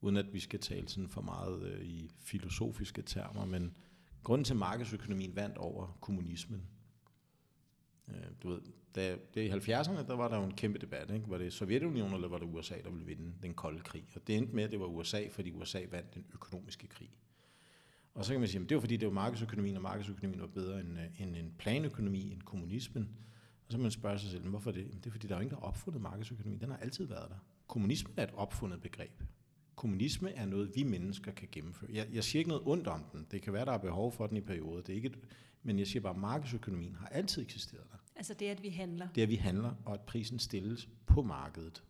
uden 0.00 0.16
at 0.16 0.32
vi 0.32 0.40
skal 0.40 0.60
tale 0.60 0.88
sådan 0.88 1.08
for 1.08 1.20
meget 1.20 1.62
øh, 1.62 1.84
i 1.86 2.10
filosofiske 2.20 3.02
termer, 3.02 3.44
men 3.44 3.76
grunden 4.22 4.44
til, 4.44 4.52
at 4.52 4.58
markedsøkonomien 4.58 5.36
vandt 5.36 5.58
over 5.58 5.98
kommunismen, 6.00 6.62
øh, 8.08 8.14
du 8.42 8.48
ved, 8.48 8.60
da, 8.94 9.16
det 9.34 9.40
i 9.40 9.50
70'erne, 9.50 10.06
der 10.06 10.16
var 10.16 10.28
der 10.28 10.36
jo 10.36 10.44
en 10.44 10.54
kæmpe 10.54 10.78
debat. 10.78 11.10
Ikke? 11.10 11.30
Var 11.30 11.38
det 11.38 11.52
Sovjetunionen, 11.52 12.14
eller 12.14 12.28
var 12.28 12.38
det 12.38 12.46
USA, 12.54 12.74
der 12.84 12.90
ville 12.90 13.06
vinde 13.06 13.32
den 13.42 13.54
kolde 13.54 13.80
krig? 13.80 14.04
Og 14.14 14.26
det 14.26 14.36
endte 14.36 14.54
med, 14.54 14.64
at 14.64 14.70
det 14.70 14.80
var 14.80 14.86
USA, 14.86 15.28
fordi 15.30 15.52
USA 15.52 15.80
vandt 15.90 16.14
den 16.14 16.26
økonomiske 16.34 16.86
krig. 16.86 17.10
Og 18.14 18.24
så 18.24 18.32
kan 18.32 18.40
man 18.40 18.48
sige, 18.48 18.62
at 18.62 18.68
det 18.68 18.74
var 18.74 18.80
fordi, 18.80 18.96
det 18.96 19.08
var 19.08 19.14
markedsøkonomien, 19.14 19.76
og 19.76 19.82
markedsøkonomien 19.82 20.40
var 20.40 20.46
bedre 20.46 20.80
end, 20.80 20.98
øh, 20.98 21.20
end 21.20 21.36
en 21.36 21.54
planøkonomi, 21.58 22.32
end 22.32 22.42
kommunismen. 22.42 23.08
Og 23.66 23.72
så 23.72 23.78
kan 23.78 23.82
man 23.82 23.90
spørge 23.90 24.18
sig 24.18 24.30
selv, 24.30 24.48
hvorfor 24.48 24.70
det? 24.70 24.86
Det 24.92 25.06
er 25.06 25.10
fordi, 25.10 25.26
der 25.26 25.34
er 25.34 25.38
jo 25.38 25.42
ingen, 25.42 25.54
der 25.54 25.60
har 25.60 25.68
opfundet 25.68 26.02
markedsøkonomi. 26.02 26.56
Den 26.56 26.70
har 26.70 26.76
altid 26.76 27.04
været 27.04 27.30
der. 27.30 27.36
Kommunismen 27.66 28.14
er 28.16 28.22
et 28.22 28.30
opfundet 28.34 28.82
begreb. 28.82 29.22
Kommunisme 29.78 30.30
er 30.30 30.46
noget, 30.46 30.70
vi 30.74 30.82
mennesker 30.82 31.32
kan 31.32 31.48
gennemføre. 31.52 31.90
Jeg, 31.92 32.06
jeg 32.12 32.24
siger 32.24 32.40
ikke 32.40 32.48
noget 32.48 32.62
ondt 32.66 32.86
om 32.86 33.04
den. 33.12 33.26
Det 33.30 33.42
kan 33.42 33.52
være, 33.52 33.64
der 33.64 33.72
er 33.72 33.78
behov 33.78 34.12
for 34.12 34.26
den 34.26 34.36
i 34.36 34.40
perioder. 34.40 34.82
Det 34.82 34.92
er 34.92 34.96
ikke 34.96 35.08
et, 35.08 35.18
men 35.62 35.78
jeg 35.78 35.86
siger 35.86 36.00
bare, 36.00 36.14
at 36.14 36.20
markedsøkonomien 36.20 36.94
har 36.94 37.06
altid 37.06 37.42
eksisteret 37.42 37.84
der. 37.92 37.96
Altså 38.16 38.34
det, 38.34 38.46
at 38.46 38.62
vi 38.62 38.68
handler? 38.68 39.08
Det, 39.14 39.22
at 39.22 39.28
vi 39.28 39.36
handler, 39.36 39.74
og 39.84 39.94
at 39.94 40.00
prisen 40.00 40.38
stilles 40.38 40.88
på 41.06 41.22
markedet. 41.22 41.84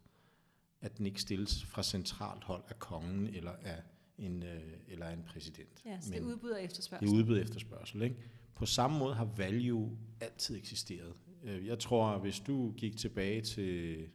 At 0.81 0.99
den 0.99 1.07
ikke 1.07 1.21
stilles 1.21 1.65
fra 1.65 1.83
centralt 1.83 2.45
hold 2.45 2.63
af 2.69 2.79
kongen 2.79 3.27
eller 3.27 3.53
af 3.63 3.83
en, 4.19 4.43
øh, 4.43 4.61
eller 4.89 5.07
af 5.07 5.13
en 5.13 5.23
præsident. 5.27 5.83
Ja, 5.85 6.01
så 6.01 6.11
Men 6.11 6.19
det 6.19 6.29
er 6.29 6.33
udbud 6.33 6.51
og 6.51 6.63
efterspørgsel. 6.63 7.09
Det 7.09 7.15
er 7.15 7.19
udbud 7.19 7.35
og 7.35 7.43
efterspørgsel. 7.43 8.03
Ikke? 8.03 8.17
På 8.55 8.67
samme 8.67 8.99
måde 8.99 9.15
har 9.15 9.29
value 9.37 9.99
altid 10.21 10.57
eksisteret. 10.57 11.13
Øh, 11.45 11.67
jeg 11.67 11.79
tror, 11.79 12.19
hvis 12.19 12.41
du 12.41 12.73
gik 12.73 12.97
tilbage 12.97 13.41
til 13.41 14.07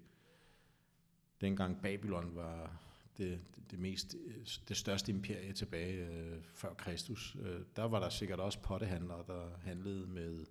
dengang 1.41 1.81
Babylon 1.81 2.35
var 2.35 2.82
det, 3.17 3.39
det, 3.71 3.79
mest, 3.79 4.15
det 4.67 4.77
største 4.77 5.11
imperie 5.11 5.53
tilbage 5.53 6.07
øh, 6.07 6.37
før 6.53 6.73
Kristus, 6.73 7.37
øh, 7.41 7.61
der 7.75 7.83
var 7.83 7.99
der 7.99 8.09
sikkert 8.09 8.39
også 8.39 8.59
pottehandlere, 8.59 9.23
der 9.27 9.57
handlede 9.63 10.07
med 10.07 10.45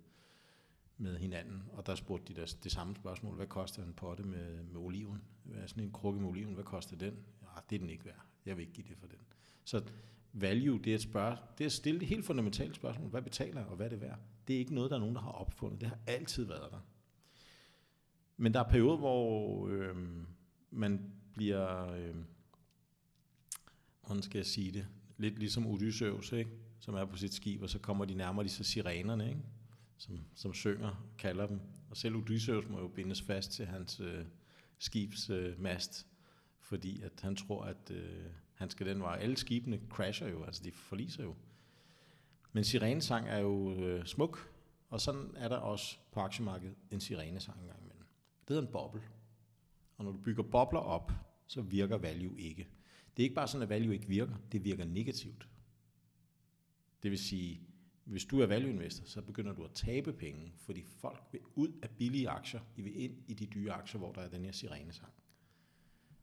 med 0.97 1.17
hinanden, 1.17 1.63
og 1.73 1.85
der 1.85 1.95
spurgte 1.95 2.33
de 2.33 2.41
der, 2.41 2.55
det 2.63 2.71
samme 2.71 2.95
spørgsmål, 2.95 3.35
hvad 3.35 3.47
koster 3.47 3.83
en 3.83 3.93
potte 3.93 4.23
med, 4.23 4.63
med 4.63 4.81
oliven? 4.81 5.21
Hvad 5.43 5.67
sådan 5.67 5.83
en 5.83 5.91
krukke 5.91 6.19
med 6.19 6.29
oliven, 6.29 6.53
hvad 6.53 6.63
koster 6.63 6.97
den? 6.97 7.13
Ja, 7.41 7.47
det 7.69 7.75
er 7.75 7.79
den 7.79 7.89
ikke 7.89 8.05
værd. 8.05 8.25
Jeg 8.45 8.57
vil 8.57 8.61
ikke 8.61 8.73
give 8.73 8.87
det 8.89 8.97
for 8.97 9.07
den. 9.07 9.19
Så 9.63 9.83
value, 10.33 10.79
det 10.79 10.91
er 10.91 10.95
at 10.95 11.01
spørge, 11.01 11.37
det 11.57 11.63
er 11.63 11.65
at 11.65 11.71
stille 11.71 11.99
det 11.99 12.07
helt 12.07 12.25
fundamentale 12.25 12.75
spørgsmål, 12.75 13.09
hvad 13.09 13.21
betaler 13.21 13.65
og 13.65 13.75
hvad 13.75 13.85
er 13.85 13.89
det 13.89 14.01
værd? 14.01 14.19
Det 14.47 14.55
er 14.55 14.59
ikke 14.59 14.73
noget, 14.73 14.89
der 14.89 14.95
er 14.95 14.99
nogen, 14.99 15.15
der 15.15 15.21
har 15.21 15.31
opfundet. 15.31 15.81
Det 15.81 15.89
har 15.89 15.99
altid 16.07 16.43
været 16.43 16.71
der. 16.71 16.79
Men 18.37 18.53
der 18.53 18.59
er 18.59 18.69
perioder, 18.69 18.97
hvor 18.97 19.67
øh, 19.67 19.95
man 20.71 21.13
bliver, 21.33 21.91
øh, 21.91 22.15
hvordan 24.05 24.23
skal 24.23 24.37
jeg 24.37 24.45
sige 24.45 24.71
det, 24.71 24.87
lidt 25.17 25.39
ligesom 25.39 25.67
Odysseus, 25.67 26.31
ikke? 26.31 26.51
som 26.79 26.95
er 26.95 27.05
på 27.05 27.17
sit 27.17 27.33
skib, 27.33 27.61
og 27.61 27.69
så 27.69 27.79
kommer 27.79 28.05
de 28.05 28.13
nærmere 28.13 28.43
de 28.43 28.49
så 28.49 28.63
sirenerne, 28.63 29.29
ikke? 29.29 29.41
Som, 29.97 30.19
som 30.35 30.53
synger, 30.53 31.07
kalder 31.17 31.47
dem. 31.47 31.59
Og 31.89 31.97
selv 31.97 32.15
Odysseus 32.15 32.69
må 32.69 32.79
jo 32.79 32.87
bindes 32.87 33.21
fast 33.21 33.51
til 33.51 33.65
hans 33.65 33.99
øh, 33.99 34.25
skibs 34.79 35.29
øh, 35.29 35.59
mast, 35.59 36.07
fordi 36.59 37.01
at 37.01 37.11
han 37.21 37.35
tror, 37.35 37.63
at 37.63 37.91
øh, 37.91 38.25
han 38.53 38.69
skal 38.69 38.87
den 38.87 39.01
vej. 39.01 39.17
Alle 39.21 39.37
skibene 39.37 39.79
crasher 39.89 40.27
jo, 40.27 40.43
altså 40.43 40.63
de 40.63 40.71
forliser 40.71 41.23
jo. 41.23 41.35
Men 42.51 42.63
sirenesang 42.63 43.27
er 43.27 43.37
jo 43.37 43.73
øh, 43.73 44.05
smuk, 44.05 44.51
og 44.89 45.01
sådan 45.01 45.31
er 45.35 45.47
der 45.47 45.57
også 45.57 45.97
på 46.11 46.19
aktiemarkedet 46.19 46.75
en 46.91 46.99
sirenesang 46.99 47.61
engang 47.61 47.79
imellem. 47.79 48.05
Det 48.47 48.57
er 48.57 48.61
en 48.61 48.67
boble. 48.67 49.01
Og 49.97 50.05
når 50.05 50.11
du 50.11 50.17
bygger 50.17 50.43
bobler 50.43 50.79
op, 50.79 51.11
så 51.47 51.61
virker 51.61 51.97
value 51.97 52.39
ikke. 52.39 52.67
Det 53.17 53.23
er 53.23 53.25
ikke 53.25 53.35
bare 53.35 53.47
sådan, 53.47 53.63
at 53.63 53.69
value 53.69 53.93
ikke 53.93 54.07
virker, 54.07 54.35
det 54.51 54.63
virker 54.63 54.85
negativt. 54.85 55.47
Det 57.03 57.11
vil 57.11 57.19
sige, 57.19 57.61
hvis 58.03 58.25
du 58.25 58.39
er 58.39 58.45
value 58.45 58.69
investor, 58.69 59.05
så 59.05 59.21
begynder 59.21 59.53
du 59.53 59.63
at 59.63 59.71
tabe 59.71 60.13
penge, 60.13 60.53
fordi 60.57 60.83
folk 60.83 61.23
vil 61.31 61.41
ud 61.55 61.71
af 61.83 61.89
billige 61.89 62.29
aktier, 62.29 62.59
de 62.75 62.83
vil 62.83 63.01
ind 63.03 63.13
i 63.27 63.33
de 63.33 63.45
dyre 63.45 63.73
aktier, 63.73 63.99
hvor 63.99 64.11
der 64.11 64.21
er 64.21 64.29
den 64.29 64.45
her 64.45 64.51
sirenesang. 64.51 65.11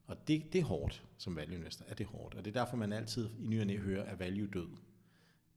Og 0.07 0.29
det, 0.29 0.53
det 0.53 0.61
er 0.61 0.65
hårdt 0.65 1.05
som 1.19 1.37
value 1.37 1.57
investor, 1.57 1.85
er 1.89 1.95
det 1.95 2.07
hårdt. 2.07 2.35
Og 2.35 2.45
det 2.45 2.57
er 2.57 2.65
derfor, 2.65 2.77
man 2.77 2.93
altid 2.93 3.29
i 3.39 3.47
ny 3.47 3.61
og 3.61 3.67
næ 3.67 3.77
hører, 3.77 4.05
at 4.05 4.19
value 4.19 4.47
død. 4.47 4.69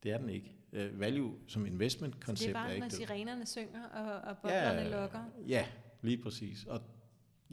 Det 0.02 0.12
er 0.12 0.18
den 0.18 0.28
ikke. 0.28 0.56
Uh, 0.72 1.00
value 1.00 1.34
som 1.46 1.66
investment 1.66 2.20
koncept 2.20 2.56
er, 2.56 2.60
er 2.60 2.70
ikke 2.70 2.84
død. 2.84 2.90
det 2.90 3.02
er 3.02 3.06
bare, 3.06 3.16
når 3.16 3.16
sirenerne 3.16 3.46
synger, 3.46 3.84
og, 3.84 4.20
og 4.20 4.36
boblerne 4.36 4.80
ja, 4.80 5.02
lukker? 5.02 5.24
Ja, 5.48 5.66
lige 6.02 6.22
præcis. 6.22 6.64
Og 6.64 6.82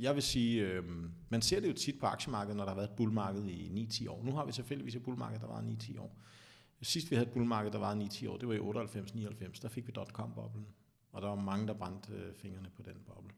jeg 0.02 0.16
vil 0.16 0.24
sige, 0.24 0.68
øh, 0.68 0.84
man 1.30 1.42
ser 1.42 1.60
det 1.60 1.68
jo 1.68 1.74
tit 1.74 2.00
på 2.00 2.06
aktiemarkedet, 2.06 2.58
når 2.58 2.64
der 2.64 2.72
har 2.72 2.76
været 2.76 2.90
et 2.90 2.96
bullmarked 2.96 3.46
i 3.46 3.88
9-10 3.92 4.10
år. 4.10 4.24
Nu 4.24 4.32
har 4.32 4.46
vi 4.46 4.52
selvfølgelig 4.52 4.96
et 4.96 5.04
bullmarked, 5.04 5.40
der 5.40 5.48
var 5.48 5.62
9-10 5.62 6.00
år. 6.00 6.18
Sidst 6.82 7.12
vi 7.12 7.16
havde 7.16 7.28
et 7.28 7.34
bullmarked, 7.34 7.72
der 7.72 7.80
var 7.80 7.96
9-10 7.96 8.30
år, 8.30 8.38
det 8.38 8.48
var 8.48 8.54
i 8.54 8.60
98-99, 8.60 9.62
der 9.62 9.70
fik 9.70 9.88
vi 9.88 9.92
dot-com-boblen. 9.92 10.66
Og 11.12 11.22
der 11.22 11.28
var 11.28 11.36
mange, 11.36 11.68
der 11.68 11.74
brændte 11.74 12.14
øh, 12.14 12.34
fingrene 12.36 12.70
på 12.76 12.82
den 12.82 12.96
boble. 13.06 13.32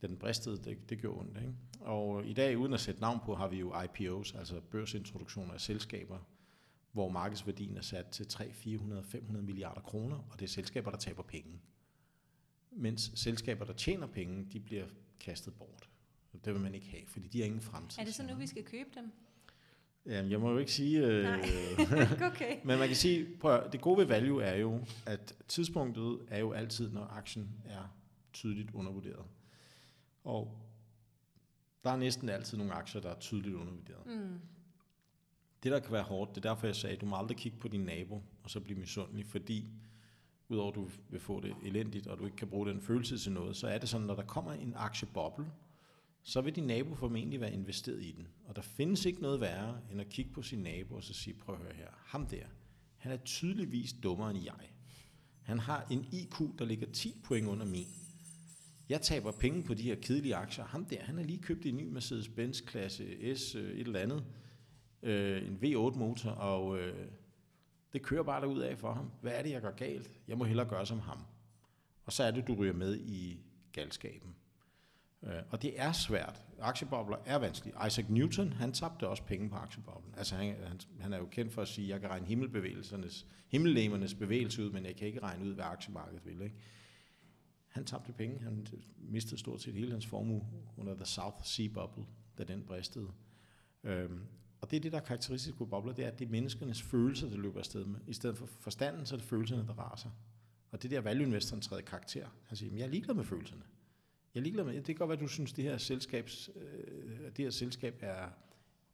Den 0.00 0.16
bristede, 0.16 0.64
det, 0.64 0.90
det 0.90 0.98
gjorde 0.98 1.20
ondt. 1.20 1.38
Ikke? 1.38 1.54
Og 1.80 2.26
i 2.26 2.32
dag, 2.32 2.58
uden 2.58 2.72
at 2.72 2.80
sætte 2.80 3.00
navn 3.00 3.20
på, 3.24 3.34
har 3.34 3.48
vi 3.48 3.58
jo 3.58 3.74
IPOs, 3.82 4.34
altså 4.34 4.60
børsintroduktioner 4.60 5.54
af 5.54 5.60
selskaber, 5.60 6.18
hvor 6.92 7.08
markedsværdien 7.08 7.76
er 7.76 7.80
sat 7.80 8.06
til 8.06 8.26
3, 8.26 8.52
400, 8.52 9.02
500 9.02 9.46
milliarder 9.46 9.80
kroner, 9.80 10.16
og 10.16 10.40
det 10.40 10.46
er 10.46 10.50
selskaber, 10.50 10.90
der 10.90 10.98
taber 10.98 11.22
penge. 11.22 11.60
Mens 12.70 13.12
selskaber, 13.14 13.64
der 13.64 13.72
tjener 13.72 14.06
penge, 14.06 14.46
de 14.52 14.60
bliver 14.60 14.86
kastet 15.20 15.54
bort. 15.54 15.77
Det 16.44 16.54
vil 16.54 16.62
man 16.62 16.74
ikke 16.74 16.86
have, 16.86 17.02
fordi 17.06 17.28
de 17.28 17.38
har 17.38 17.46
ingen 17.46 17.60
fremtid. 17.60 18.00
Er 18.00 18.04
det 18.04 18.14
så 18.14 18.22
nu, 18.22 18.34
vi 18.34 18.46
skal 18.46 18.64
købe 18.64 18.88
dem? 18.94 19.12
Jamen, 20.06 20.30
jeg 20.30 20.40
må 20.40 20.50
jo 20.50 20.58
ikke 20.58 20.72
sige... 20.72 21.06
Øh, 21.06 21.22
Nej, 21.22 21.40
okay. 22.32 22.56
men 22.64 22.78
man 22.78 22.88
kan 22.88 22.96
sige, 22.96 23.26
prøv, 23.40 23.72
det 23.72 23.80
gode 23.80 23.98
ved 23.98 24.04
value 24.04 24.42
er 24.42 24.56
jo, 24.56 24.80
at 25.06 25.34
tidspunktet 25.48 26.18
er 26.28 26.38
jo 26.38 26.52
altid, 26.52 26.90
når 26.90 27.04
aktien 27.04 27.48
er 27.64 27.96
tydeligt 28.32 28.70
undervurderet. 28.74 29.26
Og 30.24 30.58
der 31.84 31.90
er 31.90 31.96
næsten 31.96 32.28
altid 32.28 32.58
nogle 32.58 32.72
aktier, 32.72 33.00
der 33.00 33.10
er 33.10 33.18
tydeligt 33.18 33.54
undervurderet. 33.54 34.06
Mm. 34.06 34.40
Det, 35.62 35.72
der 35.72 35.80
kan 35.80 35.92
være 35.92 36.02
hårdt, 36.02 36.34
det 36.34 36.44
er 36.44 36.50
derfor, 36.50 36.66
jeg 36.66 36.76
sagde, 36.76 36.94
at 36.94 37.00
du 37.00 37.06
må 37.06 37.16
aldrig 37.16 37.36
kigge 37.36 37.58
på 37.58 37.68
din 37.68 37.80
nabo, 37.80 38.22
og 38.42 38.50
så 38.50 38.60
blive 38.60 38.78
misundelig, 38.78 39.26
fordi 39.26 39.68
udover 40.48 40.68
at 40.68 40.74
du 40.74 40.88
vil 41.08 41.20
få 41.20 41.40
det 41.40 41.54
elendigt, 41.64 42.06
og 42.06 42.18
du 42.18 42.24
ikke 42.24 42.36
kan 42.36 42.48
bruge 42.48 42.68
den 42.68 42.80
følelse 42.80 43.18
til 43.18 43.32
noget, 43.32 43.56
så 43.56 43.68
er 43.68 43.78
det 43.78 43.88
sådan, 43.88 44.06
når 44.06 44.14
der 44.14 44.22
kommer 44.22 44.52
en 44.52 44.74
aktieboble, 44.76 45.46
så 46.22 46.40
vil 46.40 46.56
din 46.56 46.64
nabo 46.64 46.94
formentlig 46.94 47.40
være 47.40 47.52
investeret 47.52 48.02
i 48.02 48.12
den. 48.12 48.28
Og 48.44 48.56
der 48.56 48.62
findes 48.62 49.04
ikke 49.04 49.22
noget 49.22 49.40
værre, 49.40 49.80
end 49.92 50.00
at 50.00 50.08
kigge 50.08 50.32
på 50.32 50.42
sin 50.42 50.58
nabo 50.58 50.94
og 50.94 51.02
så 51.02 51.14
sige, 51.14 51.34
prøv 51.34 51.54
at 51.54 51.60
høre 51.60 51.74
her, 51.74 51.88
ham 51.92 52.26
der, 52.26 52.44
han 52.96 53.12
er 53.12 53.16
tydeligvis 53.16 53.92
dummere 54.02 54.30
end 54.30 54.44
jeg. 54.44 54.70
Han 55.42 55.58
har 55.58 55.86
en 55.90 56.06
IQ, 56.12 56.58
der 56.58 56.64
ligger 56.64 56.86
10 56.92 57.20
point 57.24 57.46
under 57.46 57.66
min. 57.66 57.86
Jeg 58.88 59.02
taber 59.02 59.32
penge 59.32 59.62
på 59.62 59.74
de 59.74 59.82
her 59.82 59.94
kedelige 59.94 60.34
aktier. 60.34 60.64
Ham 60.64 60.84
der, 60.84 61.02
han 61.02 61.16
har 61.16 61.24
lige 61.24 61.42
købt 61.42 61.66
en 61.66 61.76
ny 61.76 61.96
Mercedes-Benz 61.96 62.64
klasse 62.66 63.36
S, 63.36 63.54
øh, 63.54 63.70
et 63.70 63.86
eller 63.86 64.00
andet, 64.00 64.24
øh, 65.02 65.46
en 65.46 65.58
V8-motor, 65.62 66.30
og 66.30 66.78
øh, 66.78 67.08
det 67.92 68.02
kører 68.02 68.22
bare 68.22 68.40
derud 68.40 68.60
af 68.60 68.78
for 68.78 68.92
ham. 68.92 69.10
Hvad 69.20 69.32
er 69.32 69.42
det, 69.42 69.50
jeg 69.50 69.62
gør 69.62 69.70
galt? 69.70 70.10
Jeg 70.28 70.38
må 70.38 70.44
hellere 70.44 70.68
gøre 70.68 70.86
som 70.86 70.98
ham. 70.98 71.18
Og 72.04 72.12
så 72.12 72.22
er 72.22 72.30
det, 72.30 72.46
du 72.46 72.54
ryger 72.54 72.72
med 72.72 72.96
i 72.96 73.40
galskaben. 73.72 74.34
Øh, 75.22 75.42
og 75.50 75.62
det 75.62 75.80
er 75.80 75.92
svært. 75.92 76.44
Aktiebobler 76.60 77.16
er 77.26 77.38
vanskelige. 77.38 77.86
Isaac 77.86 78.06
Newton, 78.08 78.52
han 78.52 78.72
tabte 78.72 79.08
også 79.08 79.22
penge 79.22 79.50
på 79.50 79.56
aktieboblen. 79.56 80.14
Altså 80.16 80.36
han, 80.36 80.56
han, 80.66 80.80
han 81.00 81.12
er 81.12 81.18
jo 81.18 81.26
kendt 81.26 81.52
for 81.52 81.62
at 81.62 81.68
sige, 81.68 81.88
jeg 81.88 82.00
kan 82.00 82.10
regne 82.10 82.26
himmelbevægelsernes, 82.26 83.26
himmellemernes 83.48 84.14
bevægelse 84.14 84.64
ud, 84.64 84.70
men 84.70 84.84
jeg 84.84 84.96
kan 84.96 85.06
ikke 85.06 85.22
regne 85.22 85.44
ud, 85.44 85.54
hvad 85.54 85.64
aktiemarkedet 85.64 86.26
vil. 86.26 86.42
Ikke? 86.42 86.56
Han 87.68 87.84
tabte 87.84 88.12
penge. 88.12 88.38
Han 88.38 88.66
mistede 88.96 89.40
stort 89.40 89.62
set 89.62 89.74
hele 89.74 89.90
hans 89.90 90.06
formue 90.06 90.46
under 90.76 90.94
The 90.94 91.04
South 91.04 91.36
Sea 91.44 91.68
Bubble, 91.74 92.04
da 92.38 92.44
den 92.44 92.62
bristede. 92.62 93.08
Øhm, 93.84 94.20
og 94.60 94.70
det 94.70 94.76
er 94.76 94.80
det, 94.80 94.92
der 94.92 94.98
er 94.98 95.02
karakteristisk 95.02 95.60
ved 95.60 95.66
bobler, 95.66 95.92
det 95.92 96.04
er, 96.04 96.08
at 96.08 96.18
det 96.18 96.24
er 96.24 96.30
menneskernes 96.30 96.82
følelser, 96.82 97.28
der 97.28 97.36
løber 97.36 97.58
afsted 97.58 97.84
med. 97.84 98.00
I 98.06 98.12
stedet 98.12 98.36
for 98.36 98.46
forstanden, 98.46 99.06
så 99.06 99.14
er 99.14 99.18
det 99.18 99.28
følelserne, 99.28 99.66
der 99.66 99.72
raser. 99.72 100.10
Og 100.70 100.82
det 100.82 100.90
der 100.90 101.00
value-investoren 101.00 101.62
træder 101.62 101.82
karakter. 101.82 102.28
Han 102.44 102.56
siger, 102.56 102.76
jeg 102.76 102.84
er 102.84 102.88
ligeglad 102.88 103.14
med 103.14 103.24
følelserne. 103.24 103.62
Jeg 104.38 104.42
er 104.42 104.44
ligeglad 104.44 104.64
med, 104.64 104.74
det 104.74 104.84
kan 104.84 104.94
godt 104.94 105.08
være, 105.08 105.16
at 105.16 105.22
du 105.22 105.28
synes, 105.28 105.52
at 105.52 105.56
det 105.56 105.64
her, 105.64 105.78
selskabs, 105.78 106.50
øh, 106.56 107.26
det 107.36 107.38
her 107.38 107.50
selskab 107.50 107.98
er, 108.00 108.28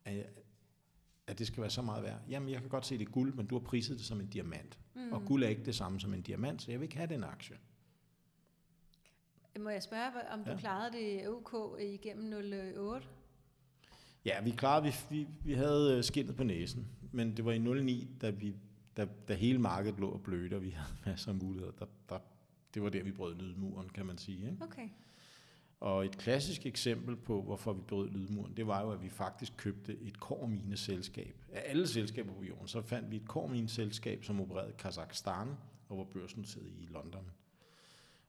er, 0.05 0.23
at 1.27 1.39
det 1.39 1.47
skal 1.47 1.61
være 1.61 1.71
så 1.71 1.83
meget 1.83 2.03
værd. 2.03 2.21
Jamen, 2.31 2.49
jeg 2.49 2.61
kan 2.61 2.69
godt 2.69 2.87
se, 2.87 2.99
det 2.99 3.07
er 3.07 3.11
guld, 3.11 3.35
men 3.35 3.47
du 3.47 3.55
har 3.55 3.61
priset 3.61 3.99
det 3.99 4.07
som 4.07 4.21
en 4.21 4.27
diamant. 4.27 4.79
Mm. 4.95 5.13
Og 5.13 5.23
guld 5.25 5.45
er 5.45 5.49
ikke 5.49 5.65
det 5.65 5.75
samme 5.75 6.01
som 6.01 6.15
en 6.15 6.23
diamant, 6.23 6.63
så 6.63 6.71
jeg 6.71 6.81
vil 6.81 6.85
ikke 6.85 6.97
have 6.97 7.09
den 7.09 7.25
aktie. 7.25 7.57
Må 9.61 9.71
jeg 9.71 9.83
spørge, 9.83 10.31
om 10.33 10.45
du 10.45 10.51
ja. 10.51 10.57
klarede 10.57 10.97
det 10.97 11.29
OK 11.29 11.81
igennem 11.81 12.33
08? 12.79 13.07
Ja, 14.25 14.43
vi 14.43 14.51
klarede, 14.51 14.85
vi, 14.85 14.93
vi, 15.11 15.29
vi 15.45 15.55
havde 15.55 15.97
øh, 15.97 16.05
skinnet 16.05 16.37
på 16.37 16.45
næsen, 16.45 16.87
men 17.13 17.37
det 17.37 17.45
var 17.45 17.53
i 17.53 17.59
09, 17.59 18.09
da, 18.21 18.31
vi, 18.31 18.55
da, 18.97 19.09
da 19.29 19.35
hele 19.35 19.59
markedet 19.59 20.01
lå 20.01 20.11
og 20.11 20.23
blødte, 20.23 20.55
og 20.55 20.63
vi 20.63 20.71
havde 20.71 20.97
masser 21.07 21.29
af 21.29 21.35
muligheder. 21.35 21.73
Der, 21.73 21.87
der, 22.09 22.19
det 22.75 22.83
var 22.83 22.89
der, 22.89 23.03
vi 23.03 23.13
brød 23.13 23.35
lydmuren, 23.35 23.89
kan 23.89 24.07
man 24.07 24.19
sige. 24.19 24.51
Ikke? 24.51 24.65
Okay. 24.65 24.89
Og 25.85 26.05
et 26.05 26.19
klassisk 26.19 26.67
eksempel 26.67 27.17
på, 27.17 27.43
hvorfor 27.43 27.73
vi 27.73 27.83
brød 27.83 28.11
lydmuren, 28.11 28.57
det 28.57 28.67
var 28.67 28.83
jo, 28.83 28.91
at 28.91 29.03
vi 29.03 29.09
faktisk 29.09 29.53
købte 29.57 29.99
et 30.01 30.21
kormineselskab. 30.21 31.45
Af 31.53 31.63
alle 31.67 31.87
selskaber 31.87 32.33
på 32.35 32.45
jorden, 32.45 32.69
så 32.69 32.83
fandt 32.83 33.11
vi 33.11 33.17
et 33.17 33.29
kormineselskab, 33.29 34.25
som 34.25 34.41
opererede 34.41 34.71
i 34.71 34.75
Kazakhstan 34.79 35.49
og 35.89 35.99
var 35.99 36.05
børsnoteret 36.05 36.73
i 36.79 36.87
London. 36.87 37.31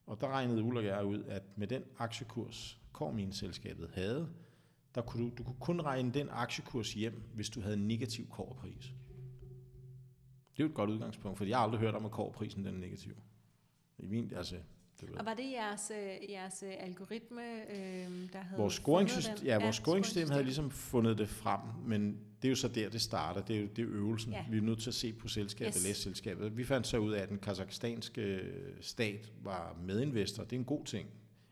Og 0.06 0.22
der 0.22 0.28
regnede 0.28 0.64
Ulla 0.64 0.80
og 0.80 0.86
jeg 0.86 1.06
ud, 1.06 1.24
at 1.24 1.44
med 1.56 1.68
den 1.68 1.84
aktiekurs, 1.98 2.80
kormineselskabet 2.94 3.90
havde, 3.94 4.30
der 4.96 5.02
kunne 5.02 5.24
du, 5.24 5.32
du 5.38 5.44
kunne 5.44 5.60
kun 5.60 5.82
regne 5.82 6.12
den 6.12 6.28
aktiekurs 6.32 6.94
hjem, 6.94 7.22
hvis 7.34 7.50
du 7.50 7.62
havde 7.62 7.78
en 7.78 7.88
negativ 7.88 8.30
kårpris. 8.30 8.94
Det 10.54 10.60
er 10.60 10.64
jo 10.64 10.70
et 10.70 10.74
godt 10.76 10.90
udgangspunkt, 10.90 11.38
for 11.38 11.46
jeg 11.46 11.58
har 11.58 11.64
aldrig 11.64 11.80
hørt 11.80 11.96
om, 11.96 12.06
at 12.06 12.12
kårprisen 12.12 12.66
den 12.66 12.76
er 12.76 12.80
negativ. 12.80 13.16
I 13.98 14.08
min, 14.08 14.34
altså, 14.34 14.56
det 15.02 15.10
og 15.10 15.26
var 15.26 15.34
det 15.34 15.52
jeres, 15.52 15.92
øh, 15.92 16.32
jeres 16.32 16.64
øh, 16.64 16.74
algoritme, 16.80 17.42
øh, 17.72 18.34
der 18.34 18.40
havde 18.40 18.62
vores 18.62 18.74
scoringssystem, 18.74 19.46
ja, 19.46 19.60
vores 19.60 19.76
scoringsystem 19.76 20.30
havde 20.30 20.44
ligesom 20.44 20.72
fundet 20.72 21.18
det 21.18 21.30
frem, 21.30 21.60
men 21.86 22.20
det 22.42 22.48
er 22.48 22.50
jo 22.50 22.56
så 22.56 22.68
der, 22.68 22.90
det 22.90 23.02
starter. 23.02 23.42
Det 23.42 23.56
er 23.56 23.62
jo 23.62 23.68
det 23.68 23.82
er 23.82 23.88
øvelsen. 23.90 24.32
Ja. 24.32 24.46
Vi 24.50 24.58
er 24.58 24.62
nødt 24.62 24.80
til 24.80 24.90
at 24.90 24.94
se 24.94 25.14
på 25.14 25.28
selskabet, 25.28 25.76
yes. 25.76 25.84
læse 25.84 26.02
selskabet. 26.02 26.58
Vi 26.58 26.64
fandt 26.64 26.88
så 26.88 26.98
ud 26.98 27.12
af, 27.12 27.22
at 27.22 27.30
den 27.30 27.40
kazakhstanske 27.40 28.42
stat 28.82 29.32
var 29.44 29.78
medinvestor. 29.84 30.44
Det 30.44 30.54
er 30.54 30.60
en 30.60 30.66
god 30.66 30.86
ting 30.86 31.10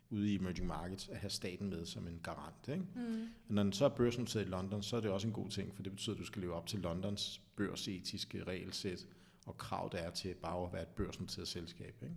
ude 0.10 0.32
i 0.32 0.36
emerging 0.36 0.68
markets 0.68 1.10
at 1.10 1.18
have 1.18 1.30
staten 1.30 1.70
med 1.70 1.86
som 1.86 2.08
en 2.08 2.20
garant. 2.24 2.68
Ikke? 2.68 2.84
Mm. 2.96 3.28
Når 3.48 3.64
den 3.64 3.74
så 3.74 3.86
er 3.86 3.90
børsnoteret 3.90 4.46
i 4.46 4.50
London, 4.50 4.84
så 4.84 4.98
er 4.98 5.02
det 5.02 5.12
også 5.12 5.28
en 5.28 5.34
god 5.34 5.50
ting, 5.50 5.76
for 5.76 5.84
det 5.84 5.92
betyder, 5.92 6.16
at 6.16 6.20
du 6.20 6.26
skal 6.26 6.42
leve 6.42 6.54
op 6.54 6.68
til 6.68 6.80
Londons 6.80 7.42
børsetiske 7.56 8.44
regelsæt 8.44 9.08
og 9.46 9.58
krav, 9.58 9.90
der 9.92 9.98
er 9.98 10.12
til 10.12 10.34
bare 10.34 10.66
at 10.66 10.74
være 10.74 10.82
et 10.82 10.88
børsnoteret 10.88 11.48
selskab. 11.48 11.96
Ikke? 12.04 12.16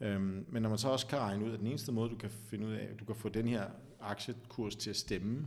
Øhm, 0.00 0.46
men 0.48 0.62
når 0.62 0.68
man 0.68 0.78
så 0.78 0.88
også 0.88 1.06
kan 1.06 1.18
regne 1.18 1.44
ud, 1.44 1.52
at 1.52 1.58
den 1.58 1.66
eneste 1.66 1.92
måde, 1.92 2.10
du 2.10 2.16
kan 2.16 2.30
finde 2.30 2.66
ud 2.66 2.72
af, 2.72 2.84
at 2.84 3.00
du 3.00 3.04
kan 3.04 3.16
få 3.16 3.28
den 3.28 3.48
her 3.48 3.70
aktiekurs 4.00 4.76
til 4.76 4.90
at 4.90 4.96
stemme, 4.96 5.46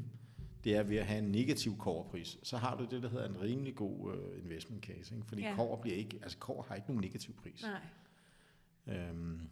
det 0.64 0.76
er 0.76 0.84
ved 0.84 0.98
at 0.98 1.06
have 1.06 1.20
en 1.20 1.32
negativ 1.32 1.78
koverpris, 1.78 2.38
så 2.44 2.58
har 2.58 2.78
du 2.78 2.86
det, 2.86 3.04
der 3.04 3.10
hedder 3.10 3.30
en 3.30 3.42
rimelig 3.42 3.76
god 3.76 4.14
uh, 4.14 4.44
investment 4.44 4.86
case. 4.86 5.16
Ikke? 5.16 5.28
Fordi 5.28 5.42
ja. 5.42 5.56
kover 5.56 5.82
bliver 5.82 5.98
ikke, 5.98 6.20
altså 6.22 6.38
kover 6.38 6.64
har 6.64 6.76
ikke 6.76 6.88
nogen 6.88 7.02
negativ 7.02 7.36
pris. 7.36 7.64
Nej. 7.64 8.98
Øhm, 8.98 9.50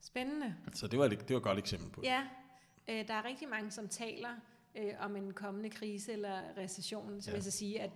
Spændende. 0.00 0.54
Så 0.72 0.86
det 0.86 0.98
var, 0.98 1.08
det, 1.08 1.20
det 1.20 1.30
var 1.30 1.36
et 1.36 1.42
godt 1.42 1.58
eksempel 1.58 1.90
på 1.90 2.00
det. 2.00 2.06
Ja, 2.06 2.22
øh, 2.88 3.08
der 3.08 3.14
er 3.14 3.24
rigtig 3.24 3.48
mange, 3.48 3.70
som 3.70 3.88
taler 3.88 4.30
øh, 4.74 4.92
om 5.00 5.16
en 5.16 5.32
kommende 5.32 5.70
krise 5.70 6.12
eller 6.12 6.40
recession, 6.56 7.20
så 7.20 7.30
ja. 7.30 7.32
vil 7.32 7.38
jeg 7.38 7.52
så 7.52 7.58
sige, 7.58 7.80
at, 7.80 7.90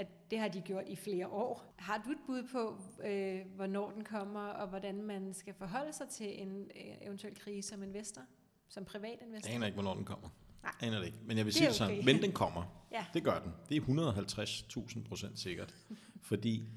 at 0.00 0.30
det 0.30 0.38
har 0.38 0.48
de 0.48 0.60
gjort 0.60 0.84
i 0.86 0.96
flere 0.96 1.28
år. 1.28 1.74
Har 1.78 2.02
du 2.04 2.10
et 2.10 2.18
bud 2.26 2.48
på, 2.52 2.82
øh, 3.04 3.40
hvornår 3.56 3.90
den 3.90 4.04
kommer, 4.04 4.40
og 4.40 4.68
hvordan 4.68 5.02
man 5.02 5.34
skal 5.34 5.54
forholde 5.54 5.92
sig 5.92 6.08
til 6.08 6.42
en 6.42 6.62
øh, 6.62 6.94
eventuel 7.02 7.38
krise 7.38 7.68
som 7.68 7.82
investor, 7.82 8.22
som 8.68 8.84
privat 8.84 9.18
investor? 9.22 9.48
Jeg 9.48 9.56
aner 9.56 9.66
ikke, 9.66 9.74
hvornår 9.74 9.94
den 9.94 10.04
kommer. 10.04 10.28
Nej. 10.62 10.72
Jeg 10.80 10.88
aner 10.88 10.98
det 10.98 11.06
ikke. 11.06 11.18
Men 11.24 11.36
jeg 11.36 11.44
vil 11.44 11.52
sige 11.52 11.66
det 11.66 11.82
okay. 11.82 11.94
sådan, 11.94 12.04
men 12.04 12.22
den 12.22 12.32
kommer. 12.32 12.62
Ja. 12.92 13.06
Det 13.14 13.24
gør 13.24 13.38
den. 13.38 13.52
Det 13.68 13.76
er 13.76 13.80
150.000 13.80 15.08
procent 15.08 15.38
sikkert. 15.38 15.74
Fordi 16.30 16.68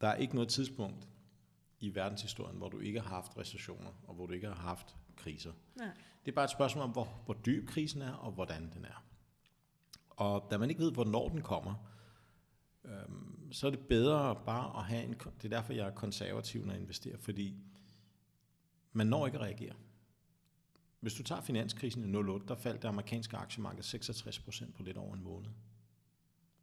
der 0.00 0.08
er 0.08 0.14
ikke 0.14 0.34
noget 0.34 0.48
tidspunkt 0.48 1.08
i 1.80 1.94
verdenshistorien, 1.94 2.56
hvor 2.56 2.68
du 2.68 2.80
ikke 2.80 3.00
har 3.00 3.08
haft 3.08 3.38
recessioner, 3.38 3.90
og 4.06 4.14
hvor 4.14 4.26
du 4.26 4.32
ikke 4.32 4.46
har 4.46 4.54
haft 4.54 4.96
kriser. 5.16 5.52
Nej. 5.74 5.88
Det 6.24 6.30
er 6.30 6.34
bare 6.34 6.44
et 6.44 6.50
spørgsmål 6.50 6.84
om, 6.84 6.90
hvor, 6.90 7.22
hvor 7.24 7.34
dyb 7.34 7.68
krisen 7.68 8.02
er, 8.02 8.12
og 8.12 8.32
hvordan 8.32 8.70
den 8.74 8.84
er. 8.84 9.04
Og 10.10 10.48
da 10.50 10.58
man 10.58 10.70
ikke 10.70 10.82
ved, 10.82 10.92
hvornår 10.92 11.28
den 11.28 11.42
kommer, 11.42 11.74
øhm, 12.86 13.52
så 13.52 13.66
er 13.66 13.70
det 13.70 13.80
bedre 13.80 14.36
bare 14.46 14.78
at 14.78 14.84
have 14.84 15.04
en... 15.04 15.12
Det 15.14 15.44
er 15.44 15.48
derfor, 15.56 15.72
jeg 15.72 15.86
er 15.86 15.90
konservativ, 15.94 16.64
når 16.64 16.72
jeg 16.72 16.80
investerer, 16.80 17.16
fordi 17.18 17.54
man 18.92 19.06
når 19.06 19.26
ikke 19.26 19.38
at 19.38 19.44
reagere. 19.44 19.74
Hvis 21.00 21.14
du 21.14 21.22
tager 21.22 21.40
finanskrisen 21.40 22.14
i 22.14 22.16
08, 22.16 22.46
der 22.48 22.54
faldt 22.54 22.82
det 22.82 22.88
amerikanske 22.88 23.36
aktiemarked 23.36 23.82
66 23.82 24.38
procent 24.38 24.74
på 24.74 24.82
lidt 24.82 24.96
over 24.96 25.14
en 25.14 25.22
måned. 25.22 25.48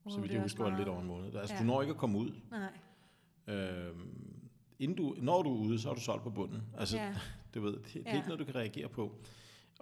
Uh, 0.04 0.12
så 0.12 0.18
vidt 0.20 0.30
det 0.30 0.36
er 0.36 0.40
jeg 0.40 0.44
husker, 0.44 0.64
var 0.64 0.70
det 0.70 0.80
lidt 0.80 0.90
over 0.90 1.02
en 1.02 1.08
måned. 1.08 1.36
Altså, 1.36 1.56
Ja. 1.56 1.62
du 1.62 1.66
når 1.66 1.82
ikke 1.82 1.92
at 1.92 1.98
komme 1.98 2.18
ud. 2.20 2.32
Nej. 2.52 2.72
Øhm, 3.56 4.50
inden 4.80 4.98
du, 4.98 5.16
når 5.22 5.42
du 5.44 5.50
er 5.56 5.60
ude, 5.60 5.80
så 5.80 5.90
er 5.90 5.94
du 5.94 6.02
solgt 6.02 6.24
på 6.24 6.30
bunden. 6.30 6.62
Altså, 6.78 6.98
Ja. 6.98 7.16
du 7.54 7.62
ved, 7.62 7.74
det, 7.74 7.84
det 7.94 7.96
er 8.06 8.12
Ja. 8.12 8.16
ikke 8.16 8.28
noget, 8.28 8.40
du 8.40 8.46
kan 8.46 8.56
reagere 8.56 8.90
på. 8.90 9.16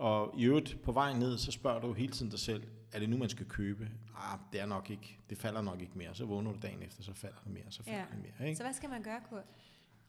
Og 0.02 0.34
i 0.40 0.44
øvrigt, 0.46 0.82
på 0.84 0.92
vej 0.92 1.14
ned, 1.14 1.38
så 1.38 1.52
spørger 1.52 1.80
du 1.82 1.94
hele 1.94 2.12
tiden 2.14 2.32
dig 2.32 2.40
selv, 2.40 2.64
er 2.92 3.00
det 3.00 3.10
nu, 3.10 3.18
man 3.18 3.30
skal 3.30 3.46
købe? 3.46 3.90
Ah, 4.18 4.40
det 4.54 4.62
er 4.62 4.66
nok 4.66 4.90
ikke. 4.90 5.18
Det 5.30 5.38
falder 5.38 5.62
nok 5.62 5.82
ikke 5.82 5.98
mere. 5.98 6.16
Så 6.16 6.26
vågner 6.26 6.52
du 6.52 6.58
dagen 6.62 6.84
efter, 6.84 7.04
så 7.04 7.14
falder 7.14 7.38
det 7.44 7.52
mere, 7.54 7.64
så 7.70 7.84
falder 7.84 8.00
Ja. 8.00 8.06
det 8.12 8.20
mere. 8.40 8.48
Ikke? 8.48 8.58
Så 8.58 8.64
hvad 8.64 8.74
skal 8.74 8.90
man 8.90 9.04
gøre, 9.04 9.22
Kurt? 9.30 9.44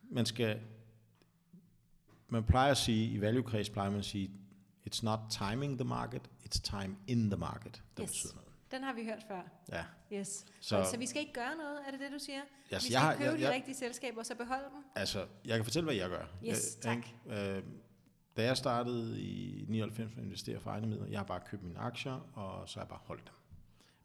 Man 0.02 0.26
skal, 0.26 0.61
man 2.28 2.44
plejer 2.44 2.70
at 2.70 2.76
sige, 2.76 3.11
i 3.12 3.20
value 3.20 3.42
plejer 3.42 3.90
man 3.90 3.99
at 3.99 4.04
sige, 4.04 4.30
it's 4.90 5.00
not 5.02 5.18
timing 5.30 5.78
the 5.78 5.88
market, 5.88 6.30
it's 6.44 6.61
time 6.62 6.96
in 7.06 7.30
the 7.30 7.38
market, 7.38 7.82
der 7.96 8.02
Yes. 8.04 8.11
betyder 8.11 8.34
noget. 8.34 8.49
Den 8.70 8.82
har 8.82 8.92
vi 8.92 9.04
hørt 9.04 9.22
før. 9.28 9.42
Ja. 9.72 9.84
Yes. 10.18 10.28
Så, 10.28 10.44
Så, 10.84 10.90
så 10.90 10.99
vi 10.99 11.06
skal 11.06 11.20
ikke 11.20 11.32
gøre 11.32 11.56
noget, 11.56 11.78
er 11.87 11.90
det 11.90 12.00
det, 12.00 12.12
du 12.12 12.18
siger? 12.18 12.40
vi 12.40 12.75
altså, 12.75 12.88
skal 12.88 12.92
jeg, 12.92 13.14
købe 13.18 13.30
jeg, 13.30 13.38
de 13.38 13.44
jeg, 13.44 13.52
rigtige 13.54 13.75
selskaber, 13.75 14.18
og 14.18 14.26
så 14.26 14.34
beholde 14.34 14.64
dem? 14.64 14.84
altså, 14.94 15.26
jeg 15.44 15.56
kan 15.56 15.64
fortælle, 15.64 15.84
hvad 15.84 15.94
jeg 15.94 16.08
gør. 16.08 16.25
Yes, 16.44 16.49
jeg, 16.49 16.82
tak. 16.82 16.96
ikke? 16.96 17.56
Øh, 17.56 17.62
da 18.36 18.44
jeg 18.44 18.56
startede 18.56 19.20
i 19.20 19.64
99 19.68 20.10
med 20.14 20.18
at 20.18 20.24
investere 20.24 20.60
for 20.60 20.70
egne 20.70 20.86
midler, 20.86 21.06
jeg 21.06 21.18
har 21.18 21.24
bare 21.24 21.40
købt 21.50 21.62
mine 21.62 21.78
aktier, 21.78 22.30
og 22.34 22.68
så 22.68 22.78
har 22.78 22.84
jeg 22.84 22.88
bare 22.88 23.00
holdt 23.04 23.24
dem. 23.24 23.34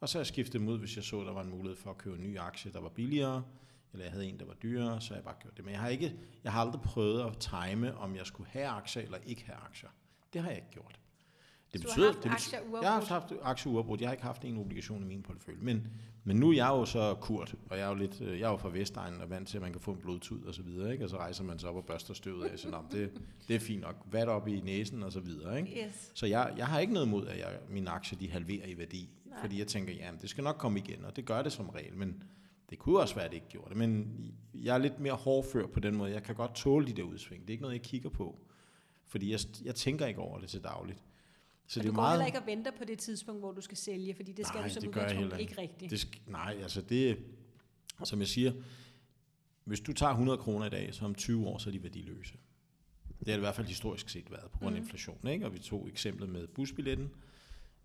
Og 0.00 0.08
så 0.08 0.18
har 0.18 0.20
jeg 0.20 0.26
skiftet 0.26 0.52
dem 0.52 0.68
ud, 0.68 0.78
hvis 0.78 0.96
jeg 0.96 1.04
så, 1.04 1.24
der 1.24 1.32
var 1.32 1.42
en 1.42 1.50
mulighed 1.50 1.76
for 1.76 1.90
at 1.90 1.98
købe 1.98 2.16
en 2.16 2.22
ny 2.22 2.38
aktie, 2.38 2.72
der 2.72 2.80
var 2.80 2.88
billigere, 2.88 3.44
eller 3.92 4.04
jeg 4.04 4.12
havde 4.12 4.26
en, 4.26 4.38
der 4.38 4.44
var 4.44 4.54
dyrere, 4.54 5.00
så 5.00 5.08
har 5.08 5.14
jeg 5.14 5.24
bare 5.24 5.34
gjort 5.40 5.56
det. 5.56 5.64
Men 5.64 5.72
jeg 5.72 5.80
har, 5.80 5.88
ikke, 5.88 6.16
jeg 6.44 6.52
har 6.52 6.60
aldrig 6.60 6.82
prøvet 6.82 7.26
at 7.26 7.38
time, 7.38 7.96
om 7.96 8.16
jeg 8.16 8.26
skulle 8.26 8.50
have 8.50 8.66
aktier 8.66 9.02
eller 9.02 9.18
ikke 9.26 9.44
have 9.44 9.58
aktier. 9.58 9.90
Det 10.32 10.40
har 10.40 10.48
jeg 10.48 10.56
ikke 10.56 10.70
gjort. 10.70 10.98
Det 11.72 11.80
Så 11.80 11.86
du 11.86 11.88
har 11.88 11.94
betyder, 11.94 12.12
haft 12.12 12.24
det 12.24 12.30
aktier 12.30 12.60
betyder, 12.60 12.82
jeg 12.82 12.92
har 12.92 13.04
haft, 13.04 13.32
aktier 13.42 13.72
uafbrudt. 13.72 14.00
Jeg 14.00 14.08
har 14.08 14.12
ikke 14.12 14.24
haft 14.24 14.44
en 14.44 14.58
obligation 14.58 15.02
i 15.02 15.06
min 15.06 15.22
portefølje. 15.22 15.60
Men, 15.62 15.86
men 16.24 16.36
nu 16.36 16.50
er 16.50 16.54
jeg 16.54 16.68
jo 16.68 16.84
så 16.84 17.14
kurt, 17.20 17.54
og 17.70 17.78
jeg 17.78 17.84
er 17.84 17.88
jo, 17.88 17.94
lidt, 17.94 18.20
øh, 18.20 18.40
jeg 18.40 18.46
er 18.46 18.50
jo 18.50 18.56
fra 18.56 18.68
Vestegnen 18.68 19.20
og 19.20 19.30
vant 19.30 19.48
til, 19.48 19.56
at 19.56 19.62
man 19.62 19.72
kan 19.72 19.80
få 19.80 19.90
en 19.90 19.98
blodtud 19.98 20.44
og 20.44 20.54
så 20.54 20.62
videre. 20.62 20.92
Ikke? 20.92 21.04
Og 21.04 21.10
så 21.10 21.16
rejser 21.16 21.44
man 21.44 21.58
sig 21.58 21.70
op 21.70 21.76
og 21.76 21.84
børster 21.84 22.14
støvet 22.14 22.46
af. 22.46 22.58
Så 22.58 22.82
det, 22.92 23.12
det 23.48 23.56
er 23.56 23.60
fint 23.60 23.80
nok. 23.80 23.96
Vat 24.10 24.28
op 24.28 24.48
i 24.48 24.60
næsen 24.60 25.02
og 25.02 25.12
så 25.12 25.20
videre. 25.20 25.58
Ikke? 25.58 25.86
Yes. 25.86 26.10
Så 26.14 26.26
jeg, 26.26 26.54
jeg 26.56 26.66
har 26.66 26.80
ikke 26.80 26.92
noget 26.92 27.08
mod, 27.08 27.26
at 27.26 27.38
jeg, 27.38 27.58
mine 27.68 27.90
aktier 27.90 28.18
de 28.18 28.30
halverer 28.30 28.66
i 28.66 28.78
værdi. 28.78 29.08
Nej. 29.24 29.40
Fordi 29.40 29.58
jeg 29.58 29.66
tænker, 29.66 29.92
ja, 29.92 30.10
det 30.22 30.30
skal 30.30 30.44
nok 30.44 30.56
komme 30.56 30.78
igen, 30.78 31.04
og 31.04 31.16
det 31.16 31.24
gør 31.24 31.42
det 31.42 31.52
som 31.52 31.68
regel. 31.68 31.96
Men 31.96 32.22
det 32.70 32.78
kunne 32.78 32.98
også 32.98 33.14
være, 33.14 33.24
at 33.24 33.30
det 33.30 33.36
ikke 33.36 33.48
gjorde 33.48 33.68
det. 33.68 33.76
Men 33.76 34.14
jeg 34.54 34.74
er 34.74 34.78
lidt 34.78 35.00
mere 35.00 35.14
hårdfør 35.14 35.66
på 35.66 35.80
den 35.80 35.96
måde. 35.96 36.12
Jeg 36.12 36.22
kan 36.22 36.34
godt 36.34 36.54
tåle 36.54 36.86
de 36.86 36.92
der 36.92 37.02
udsving. 37.02 37.42
Det 37.42 37.48
er 37.48 37.52
ikke 37.52 37.62
noget, 37.62 37.74
jeg 37.74 37.82
kigger 37.82 38.08
på. 38.08 38.38
Fordi 39.06 39.32
jeg, 39.32 39.40
jeg 39.64 39.74
tænker 39.74 40.06
ikke 40.06 40.20
over 40.20 40.38
det 40.38 40.48
til 40.48 40.64
dagligt. 40.64 41.02
Så 41.70 41.74
Så 41.74 41.80
det 41.80 41.86
du 41.86 41.92
er 41.92 41.94
går 41.94 42.02
meget... 42.02 42.12
heller 42.12 42.26
ikke 42.26 42.38
og 42.38 42.46
venter 42.46 42.70
på 42.78 42.84
det 42.84 42.98
tidspunkt, 42.98 43.40
hvor 43.40 43.52
du 43.52 43.60
skal 43.60 43.76
sælge, 43.76 44.14
fordi 44.14 44.32
det 44.32 44.46
skal 44.46 44.58
Nej, 44.58 44.68
du 44.68 44.74
som 44.74 44.80
det 44.82 44.88
udgangspunkt 44.88 45.38
ikke 45.40 45.60
rigtigt. 45.60 45.90
Det 45.90 46.04
sk- 46.04 46.30
nej, 46.30 46.58
altså 46.62 46.80
det, 46.80 47.18
som 48.04 48.18
jeg 48.20 48.28
siger, 48.28 48.52
hvis 49.64 49.80
du 49.80 49.92
tager 49.92 50.10
100 50.10 50.38
kroner 50.38 50.66
i 50.66 50.70
dag, 50.70 50.94
så 50.94 51.04
om 51.04 51.14
20 51.14 51.46
år, 51.46 51.58
så 51.58 51.70
er 51.70 51.72
de 51.72 51.82
værdiløse. 51.82 52.32
Det 53.18 53.28
har 53.28 53.32
det 53.32 53.36
i 53.36 53.40
hvert 53.40 53.54
fald 53.54 53.66
historisk 53.66 54.08
set 54.08 54.30
været, 54.30 54.50
på 54.50 54.58
grund 54.58 54.76
af 54.76 54.80
Mhm. 54.80 54.86
inflation. 54.86 55.26
Ikke? 55.28 55.46
Og 55.46 55.54
vi 55.54 55.58
tog 55.58 55.88
eksemplet 55.88 56.28
med 56.28 56.46
busbilletten. 56.46 57.10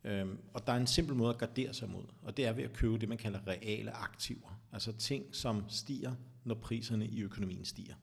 Øhm, 0.03 0.37
og 0.53 0.67
der 0.67 0.73
er 0.73 0.77
en 0.77 0.87
simpel 0.87 1.15
måde 1.15 1.29
at 1.29 1.37
gardere 1.39 1.73
sig 1.73 1.89
mod, 1.89 2.03
og 2.21 2.37
det 2.37 2.45
er 2.45 2.53
ved 2.53 2.63
at 2.63 2.73
købe 2.73 2.97
det, 2.97 3.09
man 3.09 3.17
kalder 3.17 3.47
reale 3.47 3.91
aktiver. 3.91 4.61
Altså 4.71 4.91
ting, 4.91 5.35
som 5.35 5.63
stiger, 5.69 6.15
når 6.43 6.55
priserne 6.55 7.07
i 7.07 7.21
økonomien 7.21 7.65
stiger. 7.65 7.95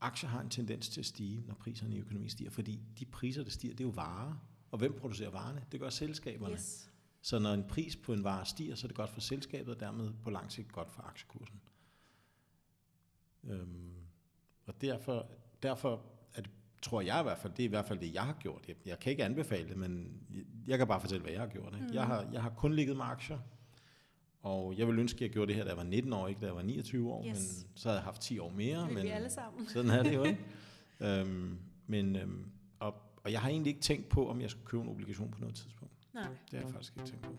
Aktier 0.00 0.28
har 0.30 0.40
en 0.40 0.50
tendens 0.50 0.88
til 0.88 1.00
at 1.00 1.06
stige, 1.06 1.44
når 1.46 1.54
priserne 1.54 1.96
i 1.96 1.98
økonomien 1.98 2.30
stiger, 2.30 2.50
fordi 2.50 2.80
de 2.98 3.04
priser, 3.04 3.42
der 3.42 3.50
stiger, 3.50 3.74
det 3.74 3.80
er 3.84 3.88
jo 3.88 3.92
varer. 3.94 4.46
Og 4.74 4.78
hvem 4.78 4.92
producerer 5.00 5.30
varerne? 5.30 5.64
Det 5.72 5.80
gør 5.80 5.88
selskaberne. 5.90 6.54
Yes. 6.54 6.90
Så 7.22 7.38
når 7.38 7.52
en 7.54 7.64
pris 7.68 7.96
på 7.96 8.12
en 8.12 8.24
vare 8.24 8.46
stiger, 8.46 8.74
så 8.74 8.86
er 8.86 8.88
det 8.88 8.96
godt 8.96 9.10
for 9.10 9.20
selskabet, 9.20 9.74
og 9.74 9.80
dermed 9.80 10.12
på 10.22 10.30
lang 10.30 10.52
sigt 10.52 10.72
godt 10.72 10.90
for 10.90 11.02
aktiekursen. 11.02 11.60
Øhm, 13.44 13.92
og 14.66 14.74
derfor, 14.80 15.26
derfor 15.62 16.02
er 16.34 16.40
det, 16.42 16.50
tror 16.82 17.00
jeg 17.00 17.20
i 17.20 17.22
hvert 17.22 17.38
fald, 17.38 17.52
det 17.52 17.62
er 17.62 17.64
i 17.64 17.68
hvert 17.68 17.84
fald 17.86 17.98
det, 17.98 18.14
jeg 18.14 18.22
har 18.22 18.32
gjort. 18.40 18.64
Jeg, 18.68 18.76
jeg 18.86 18.98
kan 18.98 19.10
ikke 19.10 19.24
anbefale 19.24 19.68
det, 19.68 19.76
men 19.76 20.20
jeg, 20.34 20.44
jeg 20.66 20.78
kan 20.78 20.86
bare 20.86 21.00
fortælle, 21.00 21.22
hvad 21.22 21.32
jeg 21.32 21.40
har 21.40 21.48
gjort. 21.48 21.74
Ikke? 21.74 21.84
Mhm. 21.86 21.94
Jeg, 21.94 22.06
har, 22.06 22.28
jeg 22.32 22.42
har 22.42 22.50
kun 22.50 22.72
ligget 22.74 22.96
med 22.96 23.04
aktier, 23.04 23.38
og 24.42 24.78
jeg 24.78 24.86
vil 24.88 24.98
ønske, 24.98 25.16
at 25.16 25.20
jeg 25.22 25.30
gjorde 25.30 25.48
det 25.48 25.56
her, 25.56 25.62
da 25.64 25.68
jeg 25.70 25.76
var 25.76 25.82
19 25.84 26.12
år, 26.12 26.28
ikke 26.28 26.40
da 26.40 26.46
jeg 26.46 26.56
var 26.56 26.62
29 26.62 27.12
år, 27.12 27.24
Yes. 27.26 27.32
men 27.34 27.68
så 27.74 27.88
havde 27.88 27.98
jeg 27.98 28.04
haft 28.04 28.20
10 28.22 28.38
år 28.38 28.50
mere. 28.50 28.80
Det 28.84 28.92
men, 28.94 29.02
vi 29.02 29.08
alle 29.08 29.30
sammen. 29.30 29.68
sådan 29.68 29.90
er 29.90 30.02
det 30.02 30.14
jo, 30.14 30.24
ikke? 30.24 30.40
øhm, 31.00 31.58
men, 31.86 32.16
øhm, 32.16 32.50
og, 32.78 32.94
og 33.24 33.32
jeg 33.32 33.40
har 33.40 33.48
egentlig 33.48 33.70
ikke 33.70 33.82
tænkt 33.82 34.08
på, 34.08 34.28
om 34.28 34.40
jeg 34.40 34.50
skulle 34.50 34.66
købe 34.66 34.82
en 34.82 34.88
obligation 34.88 35.30
på 35.30 35.40
noget 35.40 35.54
tidspunkt. 35.56 36.08
Nej. 36.14 36.28
Det 36.50 36.58
har 36.58 36.60
jeg 36.60 36.70
faktisk 36.70 36.96
ikke 36.96 37.08
tænkt 37.08 37.22
på. 37.24 37.36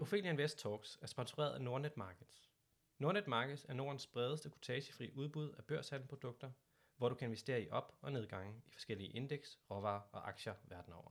Ophelia 0.00 0.30
Invest 0.30 0.58
Talks 0.58 0.98
er 1.02 1.06
sponsoreret 1.06 1.54
af 1.54 1.60
Nordnet 1.60 1.96
Markets. 1.96 2.50
Nordnet 2.98 3.26
Markets 3.26 3.66
er 3.68 3.74
Nordens 3.74 4.06
bredeste 4.06 4.50
kortagefri 4.50 5.10
udbud 5.14 5.52
af 5.58 5.64
børshandelprodukter, 5.64 6.50
hvor 6.96 7.08
du 7.08 7.14
kan 7.14 7.26
investere 7.26 7.62
i 7.62 7.68
op- 7.68 7.98
og 8.02 8.12
nedgange 8.12 8.62
i 8.66 8.70
forskellige 8.70 9.10
indeks, 9.10 9.58
råvarer 9.70 10.00
og 10.12 10.28
aktier 10.28 10.54
verden 10.64 10.92
over. 10.92 11.10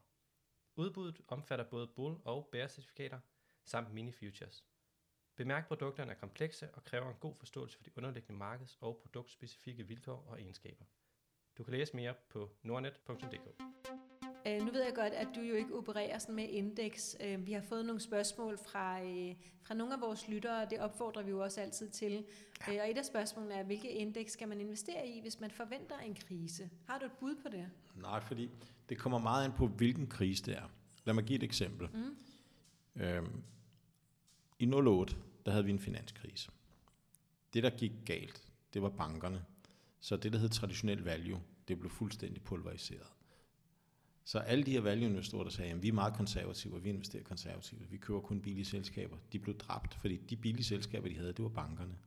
Udbuddet 0.75 1.21
omfatter 1.27 1.65
både 1.65 1.87
bull- 1.87 2.21
og 2.25 2.49
bear-certifikater 2.51 3.19
samt 3.63 3.93
mini-futures. 3.93 4.65
Bemærk, 5.35 5.63
at 5.63 5.67
produkterne 5.67 6.11
er 6.11 6.15
komplekse 6.15 6.75
og 6.75 6.83
kræver 6.83 7.09
en 7.09 7.17
god 7.19 7.35
forståelse 7.35 7.77
for 7.77 7.83
de 7.83 7.91
underliggende 7.97 8.37
markeds- 8.37 8.77
og 8.81 8.97
produktspecifikke 9.01 9.87
vilkår 9.87 10.25
og 10.27 10.41
egenskaber. 10.41 10.85
Du 11.57 11.63
kan 11.63 11.73
læse 11.73 11.95
mere 11.95 12.13
på 12.29 12.49
nordnet.dk. 12.63 13.63
Øh, 14.47 14.65
nu 14.65 14.71
ved 14.71 14.83
jeg 14.83 14.93
godt, 14.95 15.13
at 15.13 15.27
du 15.35 15.41
jo 15.41 15.55
ikke 15.55 15.75
opererer 15.75 16.17
sådan 16.19 16.35
med 16.35 16.49
indeks. 16.49 17.17
Øh, 17.23 17.45
vi 17.45 17.51
har 17.51 17.61
fået 17.61 17.85
nogle 17.85 18.01
spørgsmål 18.01 18.57
fra, 18.57 19.01
øh, 19.01 19.35
fra 19.61 19.73
nogle 19.73 19.93
af 19.93 20.01
vores 20.01 20.27
lyttere, 20.27 20.61
og 20.63 20.69
det 20.69 20.79
opfordrer 20.79 21.23
vi 21.23 21.29
jo 21.29 21.43
også 21.43 21.61
altid 21.61 21.89
til. 21.89 22.25
Øh, 22.69 22.75
og 22.81 22.91
et 22.91 22.97
af 22.97 23.05
spørgsmålene 23.05 23.53
er, 23.53 23.63
hvilke 23.63 23.91
indeks 23.91 24.31
skal 24.31 24.47
man 24.47 24.61
investere 24.61 25.07
i, 25.07 25.21
hvis 25.21 25.39
man 25.39 25.51
forventer 25.51 25.99
en 25.99 26.15
krise? 26.15 26.69
Har 26.87 26.99
du 26.99 27.05
et 27.05 27.11
bud 27.19 27.35
på 27.35 27.49
det? 27.49 27.69
Nej, 27.95 28.19
fordi 28.19 28.49
det 28.89 28.97
kommer 28.97 29.19
meget 29.19 29.45
an 29.45 29.51
på, 29.51 29.67
hvilken 29.67 30.07
krise 30.07 30.43
det 30.43 30.57
er. 30.57 30.69
Lad 31.05 31.13
mig 31.13 31.23
give 31.23 31.37
et 31.37 31.43
eksempel. 31.43 31.89
Mm. 31.93 32.17
Øhm, 33.01 33.43
I 34.59 34.71
08, 34.73 35.15
der 35.45 35.51
havde 35.51 35.65
vi 35.65 35.71
en 35.71 35.79
finanskrise. 35.79 36.51
Det, 37.53 37.63
der 37.63 37.69
gik 37.69 37.91
galt, 38.05 38.43
det 38.73 38.81
var 38.81 38.89
bankerne. 38.89 39.45
Så 40.07 40.17
det, 40.17 40.33
der 40.33 40.39
hed 40.39 40.49
traditionel 40.49 41.03
value, 41.03 41.41
det 41.67 41.79
blev 41.79 41.91
fuldstændig 41.91 42.43
pulveriseret. 42.43 43.07
Så 44.23 44.39
alle 44.39 44.63
de 44.63 44.71
her 44.71 44.81
value-investorer, 44.81 45.43
der 45.43 45.51
sagde, 45.51 45.71
at 45.71 45.83
vi 45.83 45.87
er 45.87 45.93
meget 45.93 46.13
konservative, 46.13 46.75
og 46.75 46.83
vi 46.83 46.89
investerer 46.89 47.23
konservativt, 47.23 47.91
vi 47.91 47.97
køber 47.97 48.19
kun 48.19 48.41
billige 48.41 48.65
selskaber, 48.65 49.17
de 49.31 49.39
blev 49.39 49.57
dræbt, 49.57 49.93
fordi 49.93 50.17
de 50.17 50.35
billige 50.35 50.63
selskaber, 50.63 51.07
de 51.07 51.15
havde, 51.15 51.33
det 51.33 51.43
var 51.43 51.49
bankerne. 51.49 51.97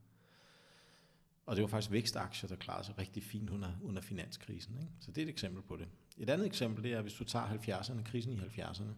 Og 1.46 1.56
det 1.56 1.62
var 1.62 1.68
faktisk 1.68 1.92
vækstaktier, 1.92 2.48
der 2.48 2.56
klarede 2.56 2.84
sig 2.84 2.98
rigtig 2.98 3.22
fint 3.22 3.50
under, 3.50 3.72
under 3.82 4.02
finanskrisen. 4.02 4.78
Ikke? 4.80 4.92
Så 5.00 5.12
det 5.12 5.18
er 5.18 5.26
et 5.26 5.30
eksempel 5.30 5.62
på 5.62 5.76
det. 5.76 5.88
Et 6.18 6.30
andet 6.30 6.46
eksempel, 6.46 6.84
det 6.84 6.92
er, 6.92 7.02
hvis 7.02 7.14
du 7.14 7.24
tager 7.24 7.46
70'erne, 7.46 8.02
krisen 8.02 8.32
i 8.32 8.36
70'erne, 8.36 8.94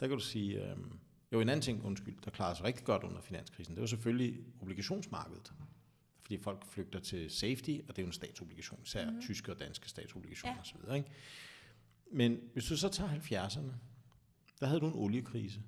der 0.00 0.08
kan 0.08 0.10
du 0.10 0.24
sige, 0.24 0.70
øh, 0.70 0.76
jo 1.32 1.40
en 1.40 1.48
anden 1.48 1.62
ting, 1.62 1.84
undskyld, 1.84 2.16
der 2.24 2.30
klarede 2.30 2.56
sig 2.56 2.64
rigtig 2.64 2.84
godt 2.84 3.02
under 3.02 3.20
finanskrisen, 3.20 3.74
det 3.74 3.80
var 3.80 3.86
selvfølgelig 3.86 4.44
obligationsmarkedet. 4.60 5.52
Fordi 6.26 6.38
folk 6.38 6.64
flygter 6.66 7.00
til 7.00 7.30
safety, 7.30 7.78
og 7.88 7.96
det 7.96 7.98
er 7.98 8.02
jo 8.02 8.06
en 8.06 8.12
statsobligation, 8.12 8.80
især 8.84 9.04
mm-hmm. 9.04 9.22
tyske 9.22 9.52
og 9.52 9.58
danske 9.58 9.88
statsobligationer 9.88 10.54
Ja. 10.56 10.60
osv. 10.60 10.94
Ikke? 10.96 11.10
Men 12.12 12.40
hvis 12.52 12.64
du 12.64 12.76
så 12.76 12.88
tager 12.88 13.10
70'erne, 13.10 13.72
der 14.60 14.66
havde 14.66 14.80
du 14.80 14.86
en 14.86 14.92
oliekrise. 14.94 15.62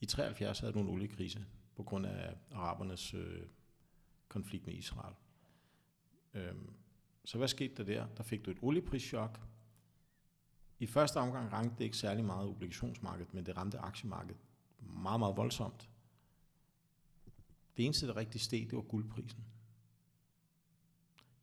I 0.00 0.06
73 0.06 0.58
havde 0.58 0.72
du 0.72 0.80
en 0.80 0.88
oliekrise 0.88 1.44
på 1.74 1.82
grund 1.82 2.06
af 2.06 2.34
arabernes 2.52 3.14
øh, 3.14 3.42
konflikt 4.28 4.66
med 4.66 4.74
Israel. 4.74 5.14
Øhm, 6.34 6.70
Så 7.24 7.38
hvad 7.38 7.48
skete 7.48 7.74
der 7.74 7.84
der? 7.84 8.06
Der 8.16 8.22
fik 8.22 8.44
du 8.44 8.50
et 8.50 8.58
olieprischok. 8.62 9.40
I 10.78 10.86
første 10.86 11.16
omgang 11.16 11.52
ramte 11.52 11.74
det 11.78 11.84
ikke 11.84 11.96
særlig 11.96 12.24
meget 12.24 12.48
obligationsmarkedet, 12.48 13.34
men 13.34 13.46
det 13.46 13.56
ramte 13.56 13.78
aktiemarkedet 13.78 14.40
meget, 14.80 15.18
meget 15.20 15.36
voldsomt. 15.36 15.88
Det 17.76 17.84
eneste, 17.84 18.06
der 18.06 18.16
rigtig 18.16 18.40
steg, 18.40 18.66
det 18.70 18.76
var 18.76 18.82
guldprisen. 18.82 19.44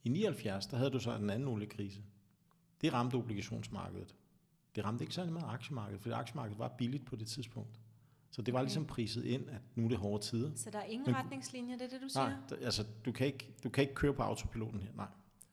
I 0.04 0.10
79, 0.10 0.68
der 0.68 0.78
havde 0.78 0.92
du 0.92 1.00
så 1.00 1.16
en 1.16 1.30
anden 1.30 1.48
oliekrise. 1.48 2.04
Det 2.82 2.94
ramte 2.94 3.16
obligationsmarkedet. 3.16 4.16
Det 4.76 4.86
ramte 4.86 5.04
ikke 5.04 5.14
særlig 5.14 5.34
meget 5.34 5.54
aktiemarkedet, 5.54 6.02
for 6.02 6.14
aktiemarkedet 6.14 6.60
var 6.60 6.68
billigt 6.68 7.06
på 7.06 7.16
det 7.16 7.28
tidspunkt. 7.28 7.80
Så 8.32 8.42
det 8.42 8.54
var 8.54 8.60
okay. 8.60 8.66
ligesom 8.66 8.86
priset 8.86 9.26
ind, 9.26 9.50
at 9.50 9.62
nu 9.76 9.86
er 9.86 9.90
det 9.90 9.98
hårde 9.98 10.24
tider. 10.24 10.52
Så 10.56 10.70
der 10.70 10.80
er 10.80 10.84
ingen 10.84 11.06
Men, 11.06 11.16
retningslinjer, 11.16 11.78
det 11.78 11.86
er 11.86 11.90
det, 11.90 12.02
du 12.02 12.10
siger? 12.10 12.26
Nej, 12.26 12.60
altså 12.62 12.86
du 13.06 13.12
kan, 13.12 13.28
ikke, 13.28 13.54
du 13.64 13.70
kan 13.70 13.82
ikke 13.82 13.94
køre 13.94 14.14
på 14.14 14.22
autopiloten 14.22 14.82
her, 14.82 14.94
nej. 14.96 15.08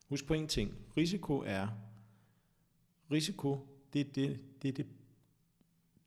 Husk 0.09 0.25
på 0.25 0.33
en 0.33 0.47
ting. 0.47 0.75
Risiko 0.97 1.37
er, 1.45 1.67
risiko, 3.11 3.67
det 3.93 4.01
er 4.01 4.05
det, 4.05 4.39
det, 4.61 4.67
er 4.67 4.73
det, 4.73 4.87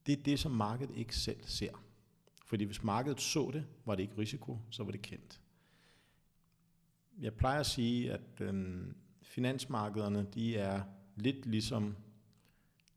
det, 0.07 0.19
er 0.19 0.23
det, 0.23 0.41
som 0.41 0.53
markedet 0.53 0.97
ikke 0.97 1.17
selv 1.17 1.41
ser. 1.47 1.85
Fordi 2.55 2.65
hvis 2.65 2.83
markedet 2.83 3.21
så 3.21 3.51
det, 3.53 3.67
var 3.85 3.95
det 3.95 4.03
ikke 4.03 4.19
risiko, 4.19 4.59
så 4.71 4.85
var 4.85 4.91
det 4.91 5.03
kendt. 5.03 5.41
Jeg 7.21 7.35
plejer 7.35 7.61
at 7.61 7.67
sige, 7.67 8.13
at 8.13 8.41
øhm, 8.41 8.97
finansmarkederne, 9.23 10.27
de 10.35 10.57
er 10.57 10.83
lidt 11.17 11.47
ligesom 11.47 11.97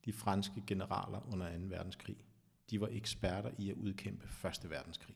de 0.06 0.13
franske 0.13 0.63
generaler 0.67 1.34
under 1.34 1.58
2. 1.58 1.65
verdenskrig. 1.65 2.17
De 2.70 2.82
var 2.82 2.88
eksperter 2.91 3.52
i 3.58 3.70
at 3.70 3.76
udkæmpe 3.76 4.28
1. 4.63 4.70
verdenskrig. 4.70 5.15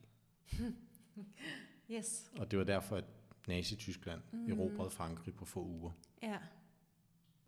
yes. 1.91 2.31
Og 2.37 2.51
det 2.51 2.59
var 2.59 2.65
derfor, 2.65 2.95
at 2.95 3.05
Nazi-Tyskland 3.47 4.21
mm. 4.31 4.51
erobrede 4.51 4.91
Frankrig 4.91 5.35
på 5.35 5.45
få 5.45 5.65
uger. 5.65 5.91
Ja. 6.23 6.37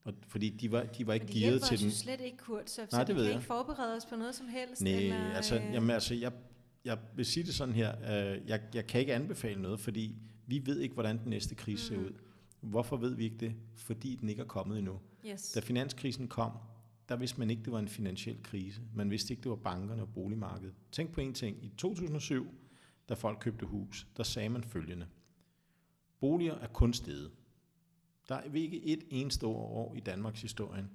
Og, 0.04 0.14
fordi 0.28 0.50
de 0.50 0.72
var, 0.72 0.84
de 0.84 1.08
var 1.08 1.14
ikke 1.14 1.28
gearet 1.28 1.62
til 1.62 1.80
den. 1.80 1.88
det 1.88 1.96
slet 1.96 2.22
ikke, 2.22 2.38
Kurt, 2.38 2.70
så, 2.70 2.82
Nej, 2.82 2.88
så 2.90 3.00
det 3.00 3.08
vi 3.08 3.14
kan 3.14 3.26
jeg. 3.26 3.34
ikke 3.34 3.46
forberede 3.46 3.96
os 3.96 4.06
på 4.06 4.16
noget 4.16 4.36
som 4.36 4.48
helst. 4.48 4.82
Nej, 4.82 4.94
eller, 4.94 5.34
altså, 5.34 5.56
øh... 5.56 5.74
jamen, 5.74 5.90
altså 5.90 6.16
jeg, 6.16 6.32
jeg 6.86 6.98
vil 7.16 7.26
sige 7.26 7.44
det 7.44 7.54
sådan 7.54 7.76
her. 7.76 7.96
Øh, 8.02 8.48
jeg, 8.48 8.62
jeg 8.74 8.88
kan 8.88 9.00
ikke 9.02 9.14
anbefale 9.14 9.62
noget, 9.62 9.80
fordi 9.80 10.16
vi 10.48 10.66
ved 10.66 10.80
ikke, 10.80 10.94
hvordan 10.94 11.18
den 11.18 11.30
næste 11.30 11.56
krise 11.56 11.96
mm. 11.96 12.02
ser 12.02 12.08
ud. 12.10 12.14
Hvorfor 12.62 12.98
ved 12.98 13.16
vi 13.16 13.24
ikke 13.24 13.38
det? 13.38 13.56
Fordi 13.76 14.16
den 14.16 14.30
ikke 14.30 14.42
er 14.42 14.46
kommet 14.46 14.78
endnu. 14.78 15.00
Yes. 15.28 15.52
Da 15.52 15.60
finanskrisen 15.60 16.28
kom, 16.28 16.52
der 17.10 17.16
vidste 17.16 17.40
man 17.40 17.50
ikke, 17.50 17.64
det 17.64 17.74
var 17.74 17.80
en 17.80 17.88
finansiel 17.88 18.44
krise. 18.44 18.82
Man 18.94 19.12
vidste 19.12 19.34
ikke, 19.34 19.44
det 19.44 19.50
var 19.50 19.56
bankerne 19.56 20.02
og 20.02 20.14
boligmarkedet. 20.14 20.74
Tænk 20.92 21.12
på 21.12 21.22
en 21.22 21.34
ting. 21.34 21.64
I 21.64 21.70
2007, 21.78 22.48
da 23.10 23.14
folk 23.14 23.38
købte 23.42 23.66
hus, 23.66 24.08
der 24.18 24.24
sagde 24.24 24.50
man 24.50 24.64
følgende. 24.64 25.08
Boliger 26.20 26.56
er 26.56 26.68
kun 26.68 26.94
steget. 26.94 27.32
Der 28.30 28.36
er 28.36 28.54
ikke 28.54 28.84
et 28.86 29.04
eneste 29.10 29.46
år 29.48 29.96
i 29.96 30.00
Danmarks 30.00 30.42
historie, 30.42 30.88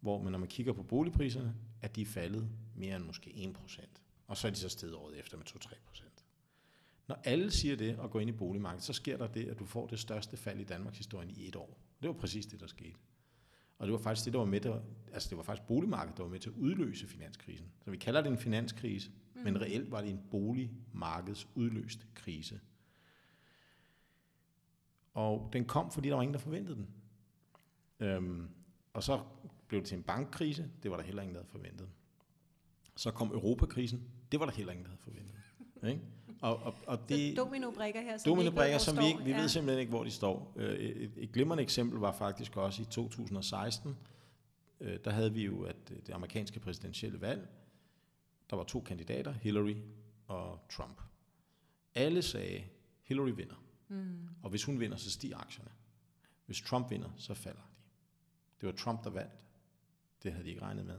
hvor 0.00 0.22
man, 0.22 0.32
når 0.32 0.38
man 0.38 0.48
kigger 0.48 0.72
på 0.72 0.82
boligpriserne, 0.82 1.54
at 1.80 1.96
de 1.96 2.02
er 2.02 2.06
faldet 2.06 2.48
mere 2.74 2.96
end 2.96 3.04
måske 3.04 3.54
1%. 3.58 4.05
Og 4.26 4.36
så 4.36 4.46
er 4.46 4.50
de 4.50 4.58
så 4.58 4.68
steget 4.68 4.94
året 4.94 5.18
efter 5.18 5.36
med 5.36 5.46
2-3%. 5.46 6.22
Når 7.08 7.18
alle 7.24 7.50
siger 7.50 7.76
det 7.76 7.98
og 7.98 8.10
går 8.10 8.20
ind 8.20 8.30
i 8.30 8.32
boligmarkedet, 8.32 8.84
så 8.84 8.92
sker 8.92 9.16
der 9.16 9.26
det, 9.26 9.48
at 9.48 9.58
du 9.58 9.64
får 9.64 9.86
det 9.86 9.98
største 9.98 10.36
fald 10.36 10.60
i 10.60 10.64
Danmarks 10.64 10.98
historie 10.98 11.30
i 11.30 11.48
et 11.48 11.56
år. 11.56 11.78
Det 12.02 12.08
var 12.08 12.14
præcis 12.14 12.46
det, 12.46 12.60
der 12.60 12.66
skete. 12.66 12.98
Og 13.78 13.86
det 13.86 13.92
var 13.92 13.98
faktisk 13.98 14.24
det, 14.24 14.32
der 14.32 14.38
var 14.38 14.46
med 14.46 14.60
til, 14.60 14.80
altså 15.12 15.28
det 15.28 15.36
var 15.38 15.42
faktisk 15.42 15.66
boligmarkedet, 15.66 16.16
der 16.16 16.22
var 16.22 16.30
med 16.30 16.40
til 16.40 16.50
at 16.50 16.56
udløse 16.56 17.06
finanskrisen. 17.06 17.66
Så 17.84 17.90
vi 17.90 17.96
kalder 17.96 18.20
det 18.20 18.30
en 18.30 18.38
finanskrise, 18.38 19.10
mm. 19.34 19.40
men 19.42 19.60
reelt 19.60 19.90
var 19.90 20.00
det 20.00 20.10
en 20.10 20.20
boligmarkeds 20.30 21.48
udløst 21.54 22.06
krise. 22.14 22.60
Og 25.14 25.50
den 25.52 25.64
kom, 25.64 25.90
fordi 25.90 26.08
der 26.08 26.14
var 26.14 26.22
ingen, 26.22 26.34
der 26.34 26.40
forventede 26.40 26.76
den. 26.76 26.88
Øhm, 28.00 28.48
og 28.92 29.02
så 29.02 29.24
blev 29.68 29.80
det 29.80 29.88
til 29.88 29.98
en 29.98 30.02
bankkrise, 30.02 30.70
det 30.82 30.90
var 30.90 30.96
der 30.96 31.04
heller 31.04 31.22
ingen, 31.22 31.34
der 31.34 31.40
havde 31.40 31.50
forventet. 31.50 31.88
Så 32.96 33.10
kom 33.10 33.28
Europakrisen, 33.28 34.02
det 34.32 34.40
var 34.40 34.46
der 34.46 34.52
heller 34.52 34.72
ingen, 34.72 34.84
der 34.84 34.90
havde 34.90 35.02
forventet. 35.02 35.34
Ikke? 35.88 36.00
Og, 36.40 36.56
og, 36.56 36.74
og 36.86 37.08
det, 37.08 37.36
så 37.36 37.42
dominobrikker 37.42 38.00
her, 38.00 38.16
som 38.16 38.30
dominobrikker, 38.30 38.78
vi, 38.78 38.84
som 38.84 38.98
vi, 38.98 39.06
ikke, 39.06 39.24
vi 39.24 39.30
ja. 39.30 39.40
ved 39.40 39.48
simpelthen 39.48 39.80
ikke, 39.80 39.90
hvor 39.90 40.04
de 40.04 40.10
står. 40.10 40.52
Øh, 40.56 40.74
et, 40.74 41.12
et 41.16 41.32
glimrende 41.32 41.62
eksempel 41.62 41.98
var 41.98 42.12
faktisk 42.12 42.56
også 42.56 42.82
i 42.82 42.84
2016. 42.84 43.96
Øh, 44.80 44.98
der 45.04 45.10
havde 45.10 45.32
vi 45.32 45.44
jo 45.44 45.62
at 45.62 45.76
øh, 45.90 45.96
det 46.06 46.12
amerikanske 46.12 46.60
præsidentielle 46.60 47.20
valg. 47.20 47.48
Der 48.50 48.56
var 48.56 48.64
to 48.64 48.80
kandidater, 48.80 49.32
Hillary 49.32 49.76
og 50.26 50.60
Trump. 50.70 51.00
Alle 51.94 52.22
sagde, 52.22 52.64
Hillary 53.02 53.30
vinder. 53.30 53.64
Mm. 53.88 54.28
Og 54.42 54.50
hvis 54.50 54.64
hun 54.64 54.80
vinder, 54.80 54.96
så 54.96 55.10
stiger 55.10 55.38
aktierne. 55.38 55.70
Hvis 56.46 56.60
Trump 56.60 56.90
vinder, 56.90 57.10
så 57.16 57.34
falder 57.34 57.60
de. 57.60 57.74
Det 58.60 58.66
var 58.66 58.72
Trump, 58.72 59.04
der 59.04 59.10
vandt. 59.10 59.32
Det 60.22 60.32
havde 60.32 60.44
de 60.44 60.50
ikke 60.50 60.62
regnet 60.62 60.86
med. 60.86 60.98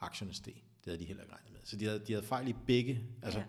Aktierne 0.00 0.34
steg. 0.34 0.64
Det 0.84 0.90
havde 0.90 0.98
de 0.98 1.04
heller 1.04 1.22
ikke 1.22 1.34
regnet 1.34 1.52
med. 1.52 1.60
Så 1.64 1.76
de 1.76 1.84
havde, 1.84 1.98
de 1.98 2.12
havde 2.12 2.26
fejl 2.26 2.48
i 2.48 2.54
begge. 2.66 3.00
Altså, 3.22 3.38
ja. 3.38 3.44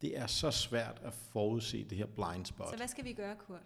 Det 0.00 0.18
er 0.18 0.26
så 0.26 0.50
svært 0.50 1.00
at 1.04 1.12
forudse 1.12 1.84
det 1.84 1.98
her 1.98 2.06
blind 2.06 2.46
spot. 2.46 2.70
Så 2.70 2.76
hvad 2.76 2.88
skal 2.88 3.04
vi 3.04 3.12
gøre, 3.12 3.36
Kurt? 3.36 3.60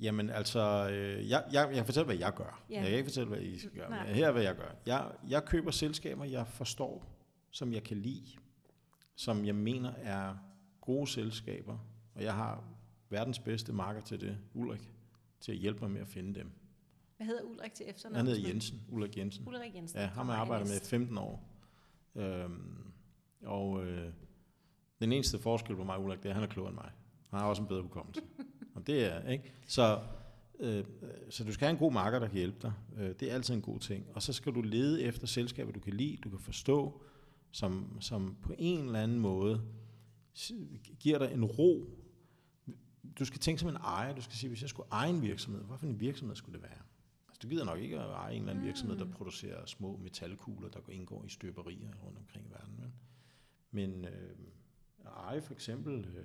Jamen 0.00 0.30
altså, 0.30 0.88
øh, 0.90 1.28
jeg, 1.30 1.44
jeg, 1.52 1.66
jeg 1.68 1.74
kan 1.74 1.84
fortælle, 1.84 2.06
hvad 2.06 2.16
jeg 2.16 2.34
gør. 2.34 2.62
Ja. 2.70 2.74
Jeg 2.74 2.88
kan 2.88 2.98
ikke 2.98 3.08
fortælle, 3.08 3.28
hvad 3.28 3.40
I 3.40 3.58
skal 3.58 3.70
gøre. 3.70 3.90
Men 3.90 4.14
her 4.14 4.26
er, 4.28 4.32
hvad 4.32 4.42
jeg 4.42 4.56
gør. 4.56 4.74
Jeg, 4.86 5.12
jeg 5.28 5.44
køber 5.44 5.70
selskaber, 5.70 6.24
jeg 6.24 6.46
forstår, 6.46 7.04
som 7.50 7.72
jeg 7.72 7.82
kan 7.82 7.96
lide, 7.96 8.26
som 9.14 9.44
jeg 9.44 9.54
mener 9.54 9.92
er 10.02 10.36
gode 10.80 11.06
selskaber, 11.06 11.78
og 12.14 12.22
jeg 12.22 12.34
har 12.34 12.64
verdens 13.10 13.38
bedste 13.38 13.72
marker 13.72 14.00
til 14.00 14.20
det, 14.20 14.38
Ulrik, 14.54 14.92
til 15.40 15.52
at 15.52 15.58
hjælpe 15.58 15.80
mig 15.80 15.90
med 15.90 16.00
at 16.00 16.08
finde 16.08 16.34
dem. 16.34 16.50
Hvad 17.16 17.26
hedder 17.26 17.42
Ulrik 17.42 17.74
til 17.74 17.90
efternavn? 17.90 18.16
Han 18.16 18.26
hedder 18.26 18.48
Jensen, 18.48 18.82
Ulrik 18.88 19.16
Jensen. 19.16 19.48
Ulrik 19.48 19.74
Jensen. 19.74 19.98
Ja, 19.98 20.06
ham 20.06 20.26
har 20.26 20.34
jeg 20.34 20.40
arbejdet 20.40 20.68
med 20.68 20.76
i 20.76 20.84
15 20.84 21.18
år. 21.18 21.47
Øhm, 22.14 22.92
og 23.42 23.86
øh, 23.86 24.12
den 25.00 25.12
eneste 25.12 25.38
forskel 25.38 25.76
på 25.76 25.84
mig 25.84 25.96
og 25.96 26.04
Ulrik, 26.04 26.18
det 26.18 26.24
er, 26.24 26.30
at 26.30 26.34
han 26.34 26.44
er 26.44 26.48
klogere 26.48 26.70
end 26.70 26.78
mig. 26.80 26.90
Han 27.30 27.40
har 27.40 27.46
også 27.46 27.62
en 27.62 27.68
bedre 27.68 27.82
hukommelse. 27.82 28.20
og 28.74 28.86
det 28.86 29.04
er, 29.04 29.28
ikke? 29.28 29.52
Så, 29.66 30.00
øh, 30.60 30.84
så 31.30 31.44
du 31.44 31.52
skal 31.52 31.66
have 31.66 31.72
en 31.72 31.78
god 31.78 31.92
marker, 31.92 32.18
der 32.18 32.26
kan 32.26 32.36
hjælpe 32.36 32.58
dig. 32.62 32.72
Øh, 32.98 33.14
det 33.20 33.30
er 33.30 33.34
altid 33.34 33.54
en 33.54 33.62
god 33.62 33.78
ting. 33.80 34.06
Og 34.14 34.22
så 34.22 34.32
skal 34.32 34.54
du 34.54 34.60
lede 34.60 35.02
efter 35.02 35.26
selskaber, 35.26 35.72
du 35.72 35.80
kan 35.80 35.92
lide, 35.92 36.16
du 36.24 36.30
kan 36.30 36.38
forstå, 36.38 37.02
som, 37.50 37.96
som 38.00 38.36
på 38.42 38.54
en 38.58 38.86
eller 38.86 39.02
anden 39.02 39.18
måde 39.18 39.62
giver 41.00 41.18
dig 41.18 41.30
en 41.32 41.44
ro. 41.44 41.84
Du 43.18 43.24
skal 43.24 43.40
tænke 43.40 43.60
som 43.60 43.68
en 43.68 43.76
ejer. 43.76 44.14
Du 44.14 44.22
skal 44.22 44.36
sige, 44.36 44.48
hvis 44.48 44.62
jeg 44.62 44.70
skulle 44.70 44.88
eje 44.92 45.10
en 45.10 45.22
virksomhed, 45.22 45.64
hvad 45.64 45.78
for 45.78 45.86
en 45.86 46.00
virksomhed 46.00 46.36
skulle 46.36 46.60
det 46.60 46.62
være? 46.62 46.82
Altså, 47.38 47.48
du 47.48 47.54
gider 47.54 47.64
nok 47.64 47.80
ikke 47.80 48.00
at 48.00 48.10
eje 48.10 48.34
en 48.34 48.40
eller 48.40 48.52
anden 48.52 48.64
virksomhed, 48.64 48.96
der 48.96 49.04
mm. 49.04 49.12
producerer 49.12 49.66
små 49.66 49.96
metalkugler, 49.96 50.68
der 50.68 50.80
går 50.80 50.92
indgår 50.92 51.24
i 51.24 51.28
støberier 51.28 51.88
rundt 52.04 52.18
omkring 52.18 52.46
i 52.46 52.50
verden. 52.50 52.74
Men, 52.80 52.92
men 53.70 54.04
øh, 54.04 54.36
eje 55.26 55.40
for 55.40 55.52
eksempel 55.52 56.06
øh, 56.16 56.24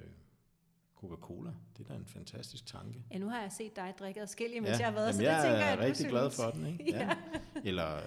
Coca-Cola. 0.95 1.51
Det 1.77 1.83
er 1.83 1.93
da 1.93 1.99
en 1.99 2.05
fantastisk 2.05 2.65
tanke. 2.65 3.03
Ja, 3.11 3.17
nu 3.17 3.29
har 3.29 3.41
jeg 3.41 3.51
set 3.51 3.75
dig 3.75 3.93
drikke 3.99 4.21
adskillige, 4.21 4.61
mens 4.61 4.69
ja, 4.69 4.77
jeg 4.77 4.87
har 4.87 4.93
været, 4.93 5.15
så 5.15 5.21
det 5.21 5.27
jeg 5.27 5.43
tænker 5.43 5.57
jeg, 5.57 5.73
er 5.73 5.85
rigtig 5.85 6.09
glad 6.09 6.31
for 6.31 6.49
den. 6.49 6.65
Ikke? 6.65 6.83
ja. 6.97 7.17
Eller 7.63 7.95
øh, 7.95 8.01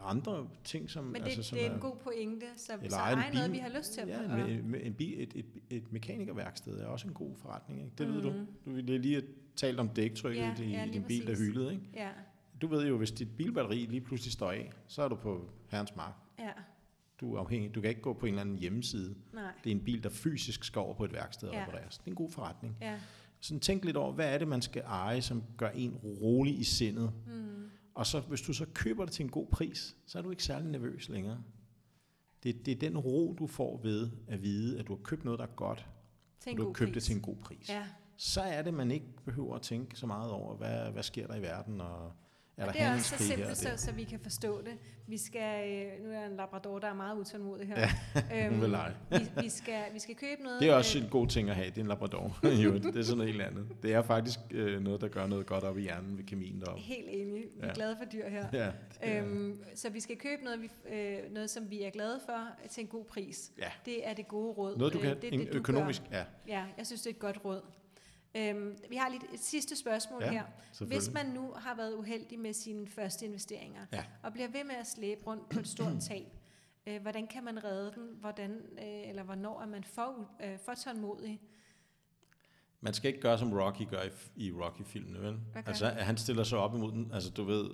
andre 0.00 0.48
ting, 0.64 0.90
som... 0.90 1.04
Men 1.04 1.14
det, 1.14 1.22
altså, 1.22 1.42
som 1.42 1.58
det 1.58 1.66
er, 1.66 1.70
er 1.70 1.74
en 1.74 1.80
god 1.80 1.96
pointe, 1.96 2.46
så, 2.56 2.72
eller 2.72 2.90
så 2.90 2.96
eje 2.96 3.34
noget, 3.34 3.52
vi 3.52 3.58
har 3.58 3.68
lyst 3.78 3.92
til 3.92 4.00
at... 4.00 4.08
Ja, 4.08 4.22
en, 4.22 4.40
en, 4.40 4.74
en, 4.74 4.96
et, 4.98 5.32
et, 5.34 5.46
et 5.70 5.92
mekanikerværksted 5.92 6.80
er 6.80 6.86
også 6.86 7.08
en 7.08 7.14
god 7.14 7.36
forretning. 7.36 7.80
Ikke? 7.80 7.92
Det 7.98 8.08
mm. 8.08 8.14
ved 8.14 8.22
du. 8.22 8.32
Du 8.64 8.72
ville 8.72 8.98
lige 8.98 9.22
talt 9.56 9.80
om 9.80 9.88
dæktrykket 9.88 10.58
ja, 10.58 10.64
i, 10.64 10.70
ja, 10.70 10.84
i 10.84 10.90
din 10.90 11.04
bil, 11.04 11.26
der 11.26 11.36
hyldede. 11.36 11.72
Ikke? 11.72 11.84
Ja. 11.94 12.10
Du 12.62 12.66
ved 12.66 12.86
jo, 12.86 12.98
hvis 12.98 13.10
dit 13.10 13.36
bilbatteri 13.36 13.86
lige 13.86 14.00
pludselig 14.00 14.32
står 14.32 14.50
af, 14.50 14.72
så 14.86 15.02
er 15.02 15.08
du 15.08 15.14
på 15.14 15.50
herrens 15.68 15.96
mark. 15.96 16.14
Ja. 16.38 16.50
Du 17.20 17.34
er 17.34 17.40
afhængig. 17.40 17.74
Du 17.74 17.80
kan 17.80 17.90
ikke 17.90 18.02
gå 18.02 18.12
på 18.12 18.26
en 18.26 18.32
eller 18.32 18.40
anden 18.40 18.58
hjemmeside. 18.58 19.14
Nej. 19.32 19.52
Det 19.64 19.72
er 19.72 19.74
en 19.74 19.84
bil, 19.84 20.02
der 20.02 20.10
fysisk 20.10 20.64
skal 20.64 20.80
over 20.80 20.94
på 20.94 21.04
et 21.04 21.12
værksted 21.12 21.48
og 21.48 21.54
ja. 21.54 21.62
repareres. 21.62 21.98
Det 21.98 22.06
er 22.06 22.10
en 22.10 22.14
god 22.14 22.30
forretning. 22.30 22.76
Ja. 22.80 23.00
Så 23.40 23.58
tænk 23.58 23.84
lidt 23.84 23.96
over, 23.96 24.12
hvad 24.12 24.34
er 24.34 24.38
det, 24.38 24.48
man 24.48 24.62
skal 24.62 24.82
eje, 24.82 25.22
som 25.22 25.42
gør 25.56 25.68
en 25.68 25.96
rolig 25.96 26.58
i 26.58 26.64
sindet. 26.64 27.12
Mm. 27.26 27.70
Og 27.94 28.06
så, 28.06 28.20
hvis 28.20 28.42
du 28.42 28.52
så 28.52 28.66
køber 28.74 29.04
det 29.04 29.14
til 29.14 29.24
en 29.24 29.30
god 29.30 29.46
pris, 29.46 29.96
så 30.06 30.18
er 30.18 30.22
du 30.22 30.30
ikke 30.30 30.44
særlig 30.44 30.70
nervøs 30.70 31.08
længere. 31.08 31.42
Det, 32.42 32.66
det 32.66 32.74
er 32.74 32.78
den 32.78 32.98
ro, 32.98 33.36
du 33.38 33.46
får 33.46 33.80
ved 33.82 34.10
at 34.28 34.42
vide, 34.42 34.78
at 34.78 34.86
du 34.86 34.96
har 34.96 35.02
købt 35.02 35.24
noget, 35.24 35.38
der 35.38 35.46
er 35.46 35.50
godt, 35.56 35.86
og 36.46 36.56
du 36.56 36.66
har 36.66 36.72
købt 36.72 36.88
pris. 36.88 36.94
det 36.94 37.02
til 37.02 37.16
en 37.16 37.22
god 37.22 37.36
pris. 37.36 37.68
Ja. 37.68 37.86
Så 38.16 38.40
er 38.40 38.62
det, 38.62 38.74
man 38.74 38.90
ikke 38.90 39.06
behøver 39.24 39.54
at 39.54 39.62
tænke 39.62 39.96
så 39.96 40.06
meget 40.06 40.30
over, 40.30 40.56
hvad, 40.56 40.92
hvad 40.92 41.02
sker 41.02 41.26
der 41.26 41.34
i 41.34 41.42
verden, 41.42 41.80
og 41.80 42.12
der 42.66 42.72
det 42.72 42.82
er 42.82 42.94
også 42.94 43.16
så 43.16 43.24
simpelt, 43.24 43.56
så, 43.56 43.68
så 43.76 43.92
vi 43.92 44.04
kan 44.04 44.20
forstå 44.20 44.62
det. 44.62 44.72
Vi 45.06 45.18
skal, 45.18 45.70
øh, 45.70 46.04
nu 46.04 46.12
er 46.12 46.26
en 46.26 46.36
labrador, 46.36 46.78
der 46.78 46.88
er 46.88 46.94
meget 46.94 47.18
utålmodig 47.18 47.66
her. 47.66 47.78
Ja, 47.78 48.46
øhm, 48.46 48.60
vil 48.60 48.70
vi, 49.10 49.42
vi, 49.42 49.48
skal, 49.48 49.82
vi 49.92 49.98
skal 49.98 50.14
købe 50.14 50.42
noget. 50.42 50.60
Det 50.60 50.68
er 50.68 50.74
også 50.74 50.98
øh, 50.98 51.04
en 51.04 51.10
god 51.10 51.26
ting 51.26 51.50
at 51.50 51.56
have, 51.56 51.70
det 51.70 51.76
er 51.78 51.80
en 51.80 51.86
labrador. 51.86 52.38
jo, 52.64 52.74
det 52.74 52.96
er 52.96 53.02
sådan 53.02 53.18
noget 53.18 53.32
helt 53.32 53.42
andet. 53.42 53.66
Det 53.82 53.94
er 53.94 54.02
faktisk 54.02 54.38
øh, 54.50 54.82
noget, 54.82 55.00
der 55.00 55.08
gør 55.08 55.26
noget 55.26 55.46
godt 55.46 55.64
op 55.64 55.78
i 55.78 55.82
hjernen 55.82 56.18
ved 56.18 56.24
kemien 56.24 56.60
deroppe. 56.60 56.82
Helt 56.82 57.08
enig. 57.08 57.34
Vi 57.34 57.60
er 57.60 57.66
ja. 57.66 57.72
glade 57.74 57.96
for 57.96 58.04
dyr 58.04 58.28
her. 58.28 58.46
Ja, 59.02 59.18
øhm, 59.18 59.62
så 59.74 59.90
vi 59.90 60.00
skal 60.00 60.16
købe 60.16 60.44
noget, 60.44 60.62
vi, 60.62 60.70
øh, 60.92 61.18
noget, 61.30 61.50
som 61.50 61.70
vi 61.70 61.82
er 61.82 61.90
glade 61.90 62.20
for 62.26 62.66
til 62.70 62.80
en 62.80 62.86
god 62.86 63.04
pris. 63.04 63.52
Ja. 63.58 63.68
Det 63.84 64.08
er 64.08 64.14
det 64.14 64.28
gode 64.28 64.52
råd. 64.52 64.76
Noget, 64.76 64.92
du 64.92 64.98
kan, 64.98 65.10
øh, 65.10 65.22
det, 65.22 65.32
det, 65.32 65.52
du 65.52 65.58
økonomisk, 65.58 66.02
gør. 66.10 66.18
ja. 66.18 66.24
Ja, 66.48 66.64
jeg 66.78 66.86
synes, 66.86 67.02
det 67.02 67.10
er 67.10 67.14
et 67.14 67.20
godt 67.20 67.44
råd. 67.44 67.60
Øhm, 68.34 68.76
vi 68.90 68.96
har 68.96 69.08
lige 69.08 69.22
et 69.34 69.40
sidste 69.40 69.76
spørgsmål 69.76 70.22
ja, 70.22 70.30
her. 70.30 70.44
Hvis 70.86 71.10
man 71.12 71.26
nu 71.26 71.52
har 71.56 71.74
været 71.74 71.94
uheldig 71.94 72.38
med 72.38 72.52
sine 72.52 72.86
første 72.86 73.26
investeringer, 73.26 73.86
ja. 73.92 74.04
og 74.22 74.32
bliver 74.32 74.48
ved 74.48 74.64
med 74.64 74.74
at 74.74 74.86
slæbe 74.86 75.26
rundt 75.26 75.48
på 75.48 75.60
et 75.60 75.68
stort 75.68 76.00
tab, 76.08 76.26
øh, 76.86 77.02
hvordan 77.02 77.26
kan 77.26 77.44
man 77.44 77.64
redde 77.64 77.92
den? 77.94 78.08
Hvordan, 78.20 78.50
øh, 78.78 79.08
eller 79.08 79.22
hvornår 79.22 79.60
er 79.60 79.66
man 79.66 79.84
for, 79.84 80.30
øh, 80.44 80.58
for 80.58 80.74
tålmodig? 80.74 81.40
Man 82.80 82.94
skal 82.94 83.08
ikke 83.08 83.20
gøre, 83.20 83.38
som 83.38 83.52
Rocky 83.52 83.88
gør 83.90 84.02
i, 84.02 84.10
i 84.36 84.52
Rocky-filmen, 84.52 85.22
vel? 85.22 85.40
Okay. 85.50 85.62
Altså, 85.66 85.86
han 85.86 86.16
stiller 86.16 86.44
sig 86.44 86.58
op 86.58 86.74
imod 86.74 86.92
den. 86.92 87.10
Altså, 87.12 87.30
du 87.30 87.44
ved, 87.44 87.70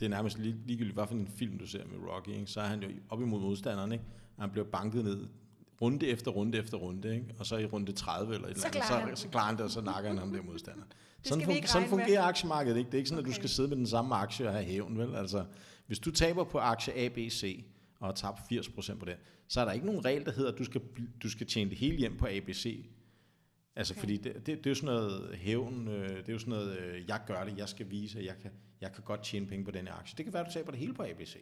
det 0.00 0.06
er 0.06 0.10
nærmest 0.10 0.38
lig, 0.38 0.54
ligegyldigt, 0.54 0.94
hvad 0.94 1.06
for 1.06 1.14
en 1.14 1.28
film 1.28 1.58
du 1.58 1.66
ser 1.66 1.86
med 1.86 1.98
Rocky, 1.98 2.28
ikke? 2.28 2.46
så 2.46 2.60
er 2.60 2.64
han 2.64 2.82
jo 2.82 2.88
op 3.08 3.20
imod 3.20 3.40
modstanderen, 3.40 3.92
ikke? 3.92 4.04
han 4.38 4.50
bliver 4.50 4.64
banket 4.64 5.04
ned 5.04 5.28
runde 5.82 6.06
efter 6.06 6.30
runde 6.30 6.58
efter 6.58 6.76
runde, 6.76 7.14
ikke? 7.14 7.34
og 7.38 7.46
så 7.46 7.56
i 7.56 7.66
runde 7.66 7.92
30 7.92 8.34
eller 8.34 8.48
et 8.48 8.50
eller 8.50 8.66
andet, 8.66 9.18
så, 9.18 9.22
så 9.22 9.28
klarer 9.28 9.46
han 9.46 9.56
det, 9.56 9.64
og 9.64 9.70
så 9.70 9.80
nakker 9.80 10.10
han 10.10 10.18
ham 10.18 10.32
der 10.32 10.42
modstander. 10.42 10.82
sådan, 11.22 11.44
fun- 11.44 11.66
sådan 11.66 11.88
fungerer 11.88 12.20
med. 12.20 12.28
aktiemarkedet 12.28 12.78
ikke. 12.78 12.86
Det 12.86 12.94
er 12.94 12.98
ikke 12.98 13.08
sådan, 13.08 13.24
okay. 13.24 13.30
at 13.30 13.34
du 13.36 13.40
skal 13.40 13.48
sidde 13.48 13.68
med 13.68 13.76
den 13.76 13.86
samme 13.86 14.14
aktie 14.14 14.46
og 14.46 14.52
have 14.52 14.64
hævn, 14.64 14.98
vel? 14.98 15.14
Altså, 15.16 15.44
hvis 15.86 15.98
du 15.98 16.10
taber 16.10 16.44
på 16.44 16.58
aktie 16.58 16.94
A, 16.94 17.08
B, 17.08 17.18
C, 17.30 17.64
og 18.00 18.06
har 18.06 18.14
tabt 18.14 18.38
80% 18.52 18.98
på 18.98 19.04
den, 19.04 19.14
så 19.48 19.60
er 19.60 19.64
der 19.64 19.72
ikke 19.72 19.86
nogen 19.86 20.04
regel, 20.04 20.24
der 20.24 20.32
hedder, 20.32 20.52
at 20.52 20.58
du 20.58 20.64
skal, 20.64 20.80
du 21.22 21.30
skal 21.30 21.46
tjene 21.46 21.70
det 21.70 21.78
hele 21.78 21.96
hjem 21.96 22.16
på 22.16 22.26
ABC. 22.30 22.86
Altså, 23.76 23.92
okay. 23.94 24.00
fordi 24.00 24.16
det, 24.16 24.34
det, 24.34 24.46
det, 24.46 24.66
er 24.66 24.70
jo 24.70 24.74
sådan 24.74 24.86
noget 24.86 25.36
hævn, 25.36 25.88
øh, 25.88 26.08
det 26.08 26.28
er 26.28 26.32
jo 26.32 26.38
sådan 26.38 26.50
noget, 26.50 26.78
øh, 26.78 27.08
jeg 27.08 27.20
gør 27.26 27.44
det, 27.44 27.58
jeg 27.58 27.68
skal 27.68 27.90
vise, 27.90 28.18
at 28.18 28.24
jeg 28.24 28.34
kan, 28.42 28.50
jeg 28.80 28.92
kan 28.92 29.04
godt 29.04 29.22
tjene 29.24 29.46
penge 29.46 29.64
på 29.64 29.70
den 29.70 29.88
aktie. 29.88 30.16
Det 30.16 30.24
kan 30.24 30.32
være, 30.32 30.40
at 30.42 30.48
du 30.48 30.52
taber 30.52 30.70
det 30.70 30.80
hele 30.80 30.94
på 30.94 31.02
ABC. 31.02 31.36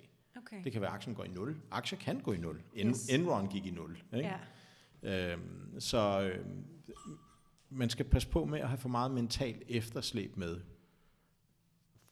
Okay. 0.46 0.64
Det 0.64 0.72
kan 0.72 0.80
være, 0.80 0.90
at 0.90 0.94
aktien 0.94 1.16
går 1.16 1.24
i 1.24 1.28
nul. 1.28 1.56
Aktier 1.70 1.98
kan 1.98 2.20
gå 2.20 2.32
i 2.32 2.38
nul. 2.38 2.62
En, 2.74 2.88
yes. 2.88 3.08
Enron 3.08 3.48
gik 3.48 3.66
i 3.66 3.70
nul. 3.70 3.98
Ikke? 4.14 4.30
Ja. 5.02 5.32
Øhm, 5.32 5.80
så 5.80 6.20
øh, 6.20 6.46
man 7.70 7.90
skal 7.90 8.04
passe 8.04 8.28
på 8.28 8.44
med 8.44 8.60
at 8.60 8.68
have 8.68 8.78
for 8.78 8.88
meget 8.88 9.10
mentalt 9.10 9.62
efterslæb 9.68 10.36
med. 10.36 10.60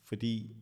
Fordi 0.03 0.57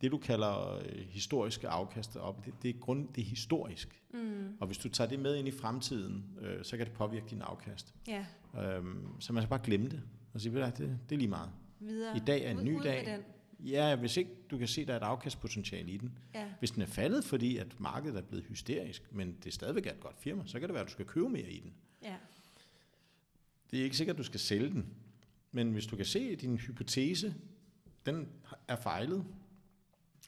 det, 0.00 0.12
du 0.12 0.18
kalder 0.18 0.78
øh, 0.78 0.98
historiske 1.08 1.68
afkast 1.68 2.16
op, 2.16 2.44
det, 2.44 2.54
det, 2.62 2.70
er 2.70 2.78
grund, 2.80 3.08
det 3.14 3.20
er 3.22 3.26
historisk. 3.26 4.02
Mm. 4.14 4.56
Og 4.60 4.66
hvis 4.66 4.78
du 4.78 4.88
tager 4.88 5.08
det 5.08 5.18
med 5.18 5.36
ind 5.36 5.48
i 5.48 5.50
fremtiden, 5.50 6.24
øh, 6.40 6.64
så 6.64 6.76
kan 6.76 6.86
det 6.86 6.94
påvirke 6.94 7.26
din 7.30 7.42
afkast. 7.42 7.94
Ja. 8.08 8.26
Øhm, 8.62 9.20
så 9.20 9.32
man 9.32 9.42
skal 9.42 9.50
bare 9.50 9.64
glemme 9.64 9.88
det. 9.88 10.02
Og 10.34 10.40
sige, 10.40 10.56
det, 10.56 10.76
det 10.78 11.14
er 11.14 11.16
lige 11.16 11.28
meget. 11.28 11.50
Videre. 11.80 12.16
I 12.16 12.20
dag 12.20 12.44
er 12.44 12.50
en 12.50 12.64
ny 12.64 12.78
ud 12.78 12.82
dag. 12.82 13.18
Ja, 13.60 13.96
hvis 13.96 14.16
ikke 14.16 14.30
du 14.50 14.58
kan 14.58 14.68
se, 14.68 14.80
at 14.80 14.86
der 14.86 14.94
er 14.94 14.98
et 14.98 15.02
afkastpotentiale 15.02 15.90
i 15.90 15.96
den. 15.96 16.18
Ja. 16.34 16.48
Hvis 16.58 16.70
den 16.70 16.82
er 16.82 16.86
faldet, 16.86 17.24
fordi 17.24 17.56
at 17.56 17.80
markedet 17.80 18.18
er 18.18 18.22
blevet 18.22 18.44
hysterisk, 18.44 19.12
men 19.12 19.36
det 19.36 19.46
er 19.46 19.50
stadigvæk 19.50 19.86
et 19.86 20.00
godt 20.00 20.20
firma, 20.20 20.42
så 20.46 20.60
kan 20.60 20.68
det 20.68 20.74
være, 20.74 20.82
at 20.82 20.88
du 20.88 20.92
skal 20.92 21.06
købe 21.06 21.28
mere 21.28 21.50
i 21.50 21.60
den. 21.60 21.74
Ja. 22.02 22.16
Det 23.70 23.80
er 23.80 23.84
ikke 23.84 23.96
sikkert, 23.96 24.14
at 24.14 24.18
du 24.18 24.24
skal 24.24 24.40
sælge 24.40 24.70
den. 24.70 24.86
Men 25.52 25.72
hvis 25.72 25.86
du 25.86 25.96
kan 25.96 26.04
se, 26.06 26.18
at 26.20 26.40
din 26.40 26.56
hypotese, 26.56 27.34
den 28.06 28.28
er 28.68 28.76
fejlet, 28.76 29.24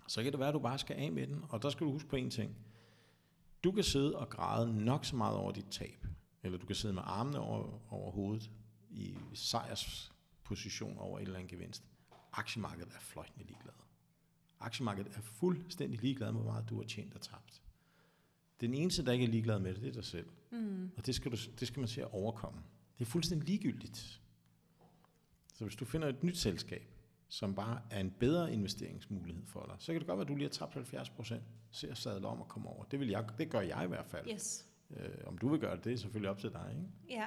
så 0.08 0.22
kan 0.22 0.32
det 0.32 0.40
være, 0.40 0.48
at 0.48 0.54
du 0.54 0.58
bare 0.58 0.78
skal 0.78 0.96
af 0.96 1.12
med 1.12 1.26
den. 1.26 1.44
Og 1.48 1.62
der 1.62 1.70
skal 1.70 1.86
du 1.86 1.92
huske 1.92 2.08
på 2.08 2.16
en 2.16 2.30
ting. 2.30 2.56
Du 3.64 3.72
kan 3.72 3.84
sidde 3.84 4.16
og 4.18 4.30
græde 4.30 4.84
nok 4.84 5.04
så 5.04 5.16
meget 5.16 5.36
over 5.36 5.52
dit 5.52 5.66
tab, 5.70 6.06
eller 6.42 6.58
du 6.58 6.66
kan 6.66 6.76
sidde 6.76 6.94
med 6.94 7.02
armene 7.04 7.38
over, 7.38 7.92
over 7.92 8.10
hovedet 8.10 8.50
i 8.90 9.14
sejrsposition 9.34 10.98
over 10.98 11.18
en 11.18 11.26
eller 11.26 11.38
anden 11.38 11.48
gevinst. 11.48 11.82
Aktiemarkedet 12.36 12.92
er 12.94 13.00
fløjtende 13.00 13.46
ligeglad. 13.46 13.74
Aktiemarkedet 14.60 15.16
er 15.16 15.20
fuldstændig 15.20 16.00
ligeglad 16.00 16.32
med, 16.32 16.40
hvor 16.40 16.52
meget 16.52 16.68
du 16.68 16.76
har 16.76 16.84
tjent 16.84 17.14
og 17.14 17.20
tabt. 17.20 17.62
Den 18.60 18.74
eneste, 18.74 19.04
der 19.04 19.12
ikke 19.12 19.24
er 19.24 19.28
ligeglad 19.28 19.58
med 19.58 19.74
det, 19.74 19.82
det 19.82 19.88
er 19.88 19.92
dig 19.92 20.04
selv. 20.04 20.28
Mm. 20.50 20.90
Og 20.96 21.06
det 21.06 21.14
skal, 21.14 21.32
du, 21.32 21.36
det 21.60 21.68
skal 21.68 21.80
man 21.80 21.88
se 21.88 22.00
at 22.02 22.08
overkomme. 22.12 22.60
Det 22.98 23.04
er 23.04 23.10
fuldstændig 23.10 23.48
ligegyldigt. 23.48 24.20
Så 25.54 25.64
hvis 25.64 25.76
du 25.76 25.84
finder 25.84 26.08
et 26.08 26.22
nyt 26.22 26.36
selskab, 26.36 26.92
som 27.28 27.54
bare 27.54 27.80
er 27.90 28.00
en 28.00 28.10
bedre 28.10 28.52
investeringsmulighed 28.52 29.46
for 29.46 29.66
dig, 29.66 29.74
så 29.78 29.92
kan 29.92 30.00
det 30.00 30.06
godt 30.06 30.16
være, 30.18 30.24
at 30.24 30.28
du 30.28 30.34
lige 30.34 30.44
har 30.48 30.52
tabt 30.52 30.74
70 30.74 31.10
procent. 31.10 31.42
Se 31.70 31.90
at 31.90 31.98
sadle 31.98 32.26
om 32.26 32.40
og 32.40 32.48
komme 32.48 32.68
over. 32.68 32.84
Det, 32.84 33.00
vil 33.00 33.08
jeg, 33.08 33.28
det 33.38 33.50
gør 33.50 33.60
jeg 33.60 33.84
i 33.84 33.88
hvert 33.88 34.06
fald. 34.06 34.30
Yes. 34.32 34.66
Øh, 34.90 35.08
om 35.26 35.38
du 35.38 35.48
vil 35.48 35.60
gøre 35.60 35.76
det, 35.76 35.84
det 35.84 35.92
er 35.92 35.96
selvfølgelig 35.96 36.30
op 36.30 36.38
til 36.38 36.52
dig. 36.52 36.70
Ikke? 36.70 37.20
Ja. 37.20 37.26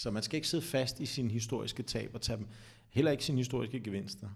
Så 0.00 0.10
man 0.10 0.22
skal 0.22 0.36
ikke 0.36 0.48
sidde 0.48 0.64
fast 0.64 1.00
i 1.00 1.06
sin 1.06 1.30
historiske 1.30 1.82
tab 1.82 2.14
og 2.14 2.20
tage 2.20 2.36
dem. 2.36 2.46
Heller 2.88 3.10
ikke 3.10 3.24
sine 3.24 3.38
historiske 3.38 3.80
gevinster. 3.80 4.28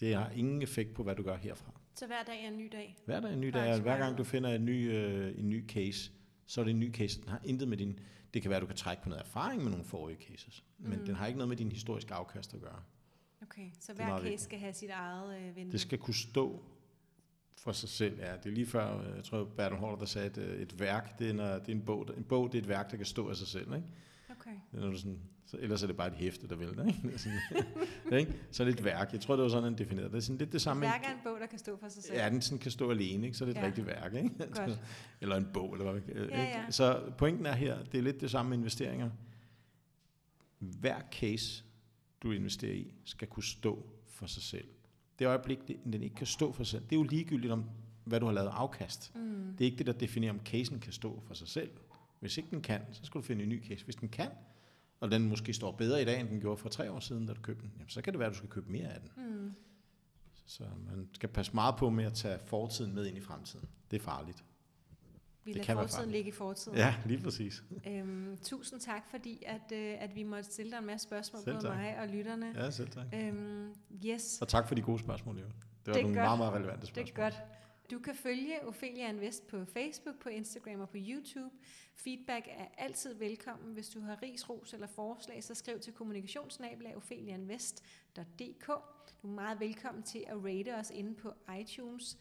Det 0.00 0.14
har 0.14 0.30
ingen 0.30 0.62
effekt 0.62 0.94
på, 0.94 1.02
hvad 1.02 1.16
du 1.16 1.22
gør 1.22 1.36
herfra. 1.36 1.80
Så 1.94 2.06
hver 2.06 2.22
dag 2.26 2.44
er 2.44 2.48
en 2.48 2.58
ny 2.58 2.68
dag? 2.72 2.96
Hver 3.04 3.20
dag 3.20 3.30
er 3.30 3.34
en 3.34 3.40
ny 3.40 3.48
dag. 3.48 3.80
Hver 3.80 3.98
gang 3.98 4.18
du 4.18 4.24
finder 4.24 4.54
en 4.54 4.64
ny, 4.64 4.92
øh, 4.92 5.38
en 5.38 5.50
ny 5.50 5.68
case, 5.68 6.10
så 6.46 6.60
er 6.60 6.64
det 6.64 6.70
en 6.70 6.80
ny 6.80 6.92
case. 6.92 7.20
Den 7.20 7.28
har 7.28 7.40
intet 7.44 7.68
med 7.68 7.76
din... 7.76 7.98
Det 8.34 8.42
kan 8.42 8.48
være, 8.48 8.56
at 8.56 8.60
du 8.60 8.66
kan 8.66 8.76
trække 8.76 9.02
på 9.02 9.08
noget 9.08 9.22
erfaring 9.22 9.62
med 9.62 9.70
nogle 9.70 9.84
forrige 9.84 10.18
cases, 10.28 10.64
men 10.78 10.98
mm. 10.98 11.06
den 11.06 11.14
har 11.14 11.26
ikke 11.26 11.38
noget 11.38 11.48
med 11.48 11.56
din 11.56 11.72
historiske 11.72 12.14
afkast 12.14 12.54
at 12.54 12.60
gøre. 12.60 12.82
Okay, 13.42 13.70
så 13.80 13.92
hver 13.92 14.08
case 14.08 14.22
vigtigt. 14.22 14.40
skal 14.40 14.58
have 14.58 14.72
sit 14.72 14.90
eget 14.90 15.40
øh, 15.40 15.56
vindue? 15.56 15.72
Det 15.72 15.80
skal 15.80 15.98
kunne 15.98 16.14
stå 16.14 16.62
for 17.56 17.72
sig 17.72 17.88
selv. 17.88 18.18
Ja, 18.20 18.36
det 18.36 18.46
er 18.46 18.54
lige 18.54 18.66
før, 18.66 19.00
øh, 19.00 19.16
jeg 19.16 19.24
tror, 19.24 19.44
Bertel 19.44 19.78
Hård, 19.78 19.98
der 19.98 20.06
sagde, 20.06 20.26
at 20.26 20.38
øh, 20.38 20.62
et 20.62 20.80
værk, 20.80 21.18
det 21.18 21.26
er, 21.26 21.30
en, 21.30 21.38
det 21.38 21.68
er 21.68 21.72
en 21.72 21.84
bog. 21.84 22.08
En 22.16 22.24
bog, 22.24 22.52
det 22.52 22.58
er 22.58 22.62
et 22.62 22.68
værk, 22.68 22.90
der 22.90 22.96
kan 22.96 23.06
stå 23.06 23.28
af 23.28 23.36
sig 23.36 23.46
selv. 23.46 23.74
Ikke? 23.74 23.88
Okay. 24.46 24.56
Når 24.72 24.90
du 24.90 24.98
sådan, 24.98 25.18
så 25.46 25.56
ellers 25.60 25.82
er 25.82 25.86
det 25.86 25.96
bare 25.96 26.08
et 26.08 26.14
hæfte, 26.14 26.48
der 26.48 26.56
vælter. 26.56 26.86
Ikke? 26.86 27.18
sådan, 27.18 28.18
ikke? 28.18 28.34
Så 28.50 28.62
er 28.62 28.64
det 28.64 28.78
et 28.78 28.84
værk. 28.84 29.12
Jeg 29.12 29.20
tror, 29.20 29.36
det 29.36 29.42
var 29.42 29.48
sådan, 29.48 29.64
han 29.64 29.78
definerede 29.78 30.10
det. 30.10 30.16
er 30.16 30.20
sådan 30.20 30.38
lidt 30.38 30.52
det 30.52 30.62
samme. 30.62 30.86
Et 30.86 30.92
værk 30.92 31.02
er 31.04 31.12
en 31.12 31.18
bog, 31.24 31.40
der 31.40 31.46
kan 31.46 31.58
stå 31.58 31.76
for 31.76 31.88
sig 31.88 32.02
selv. 32.02 32.16
Ja, 32.16 32.28
den 32.30 32.42
sådan 32.42 32.58
kan 32.58 32.70
stå 32.70 32.90
alene, 32.90 33.26
ikke? 33.26 33.38
så 33.38 33.44
er 33.44 33.46
det 33.46 33.56
et 33.56 33.60
ja. 33.60 33.66
rigtigt 33.66 33.86
værk. 33.86 34.14
Ikke? 34.14 34.30
Godt. 34.54 34.80
eller 35.20 35.36
en 35.36 35.48
bog. 35.54 35.72
Eller 35.72 35.90
hvad, 35.90 36.02
ikke? 36.02 36.24
Ja, 36.28 36.42
ja. 36.42 36.70
Så 36.70 37.12
pointen 37.18 37.46
er 37.46 37.52
her, 37.52 37.84
det 37.84 37.98
er 37.98 38.02
lidt 38.02 38.20
det 38.20 38.30
samme 38.30 38.50
med 38.50 38.58
investeringer. 38.58 39.10
Hver 40.58 41.00
case, 41.12 41.64
du 42.22 42.32
investerer 42.32 42.74
i, 42.74 42.94
skal 43.04 43.28
kunne 43.28 43.44
stå 43.44 43.86
for 44.06 44.26
sig 44.26 44.42
selv. 44.42 44.68
Det 45.18 45.26
øjeblik, 45.26 45.58
den 45.84 46.02
ikke 46.02 46.16
kan 46.16 46.26
stå 46.26 46.52
for 46.52 46.64
sig 46.64 46.70
selv, 46.70 46.82
det 46.82 46.92
er 46.92 47.00
jo 47.00 47.02
ligegyldigt 47.02 47.52
om, 47.52 47.64
hvad 48.04 48.20
du 48.20 48.26
har 48.26 48.32
lavet 48.32 48.50
afkast. 48.52 49.12
Mm. 49.14 49.54
Det 49.58 49.64
er 49.64 49.64
ikke 49.64 49.78
det, 49.78 49.86
der 49.86 49.92
definerer, 49.92 50.32
om 50.32 50.40
casen 50.44 50.80
kan 50.80 50.92
stå 50.92 51.22
for 51.26 51.34
sig 51.34 51.48
selv. 51.48 51.70
Hvis 52.22 52.36
ikke 52.36 52.50
den 52.50 52.62
kan, 52.62 52.80
så 52.92 53.00
skal 53.04 53.20
du 53.20 53.26
finde 53.26 53.42
en 53.42 53.48
ny 53.48 53.64
case. 53.68 53.84
Hvis 53.84 53.96
den 53.96 54.08
kan, 54.08 54.28
og 55.00 55.10
den 55.10 55.28
måske 55.28 55.52
står 55.52 55.72
bedre 55.72 56.02
i 56.02 56.04
dag, 56.04 56.20
end 56.20 56.28
den 56.28 56.40
gjorde 56.40 56.56
for 56.56 56.68
tre 56.68 56.92
år 56.92 57.00
siden, 57.00 57.26
da 57.26 57.32
du 57.32 57.40
købte 57.40 57.62
den, 57.62 57.72
jamen, 57.76 57.88
så 57.88 58.02
kan 58.02 58.12
det 58.12 58.18
være, 58.18 58.26
at 58.26 58.32
du 58.32 58.36
skal 58.36 58.50
købe 58.50 58.72
mere 58.72 58.88
af 58.88 59.00
den. 59.00 59.10
Mm. 59.16 59.54
Så 60.46 60.64
man 60.90 61.08
skal 61.12 61.28
passe 61.28 61.54
meget 61.54 61.76
på 61.76 61.90
med 61.90 62.04
at 62.04 62.12
tage 62.14 62.38
fortiden 62.44 62.94
med 62.94 63.06
ind 63.06 63.16
i 63.16 63.20
fremtiden. 63.20 63.68
Det 63.90 63.96
er 63.96 64.04
farligt. 64.04 64.44
Vi 65.44 65.52
lader 65.52 65.74
fortiden 65.74 66.10
ligge 66.10 66.28
i 66.28 66.32
fortiden. 66.32 66.78
Ja, 66.78 66.94
lige 67.04 67.22
præcis. 67.22 67.62
Øhm, 67.86 68.38
tusind 68.42 68.80
tak, 68.80 69.02
fordi 69.10 69.42
at, 69.46 69.72
øh, 69.72 69.94
at 69.98 70.14
vi 70.14 70.22
måtte 70.22 70.44
stille 70.44 70.72
dig 70.72 70.78
en 70.78 70.86
masse 70.86 71.04
spørgsmål, 71.04 71.42
både 71.44 71.62
mig 71.62 71.98
og 72.00 72.08
lytterne. 72.08 72.52
Ja, 72.56 72.70
selv 72.70 72.88
tak. 72.88 73.06
Øhm, 73.14 73.74
yes. 74.06 74.38
Og 74.42 74.48
tak 74.48 74.68
for 74.68 74.74
de 74.74 74.82
gode 74.82 74.98
spørgsmål, 74.98 75.38
jo. 75.38 75.44
Det 75.44 75.52
var 75.86 75.92
det 75.92 76.02
nogle 76.02 76.16
godt. 76.16 76.26
meget, 76.26 76.38
meget 76.38 76.52
relevante 76.52 76.86
spørgsmål. 76.86 77.06
Det 77.06 77.12
er 77.12 77.30
godt. 77.30 77.61
Du 77.92 77.98
kan 77.98 78.14
følge 78.14 78.66
Ophelia 78.66 79.08
Invest 79.08 79.46
på 79.46 79.64
Facebook, 79.64 80.18
på 80.18 80.28
Instagram 80.28 80.80
og 80.80 80.88
på 80.88 80.96
YouTube. 81.00 81.54
Feedback 81.94 82.48
er 82.48 82.66
altid 82.78 83.14
velkommen. 83.14 83.74
Hvis 83.74 83.88
du 83.88 84.00
har 84.00 84.22
ris, 84.22 84.50
ros 84.50 84.74
eller 84.74 84.86
forslag, 84.86 85.44
så 85.44 85.54
skriv 85.54 85.80
til 85.80 85.92
kommunikationsnabelag.opheliainvest.dk. 85.92 88.66
Du 89.22 89.28
er 89.28 89.32
meget 89.32 89.60
velkommen 89.60 90.02
til 90.02 90.24
at 90.26 90.36
rate 90.44 90.74
os 90.74 90.90
inde 90.90 91.14
på 91.14 91.32
iTunes. 91.60 92.18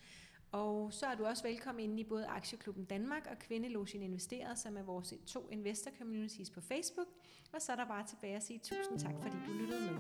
Og 0.52 0.94
så 0.94 1.06
er 1.06 1.16
du 1.16 1.26
også 1.26 1.44
velkommen 1.44 1.84
inde 1.84 2.02
i 2.02 2.04
både 2.04 2.28
Aktieklubben 2.28 2.86
Danmark 2.86 3.28
og 3.32 3.40
Kvindelogien 3.40 4.04
Investeret, 4.04 4.60
som 4.60 4.78
er 4.78 4.84
vores 4.84 5.14
to 5.28 5.50
investor 5.52 5.92
communities 5.98 6.50
på 6.50 6.62
Facebook. 6.62 7.08
Og 7.54 7.62
så 7.62 7.72
er 7.72 7.76
der 7.76 7.86
bare 7.86 8.08
tilbage 8.08 8.36
at 8.36 8.44
sige 8.44 8.60
tusind 8.60 9.00
tak, 9.00 9.16
fordi 9.22 9.36
du 9.48 9.52
lyttede 9.52 9.92
med. 9.92 10.00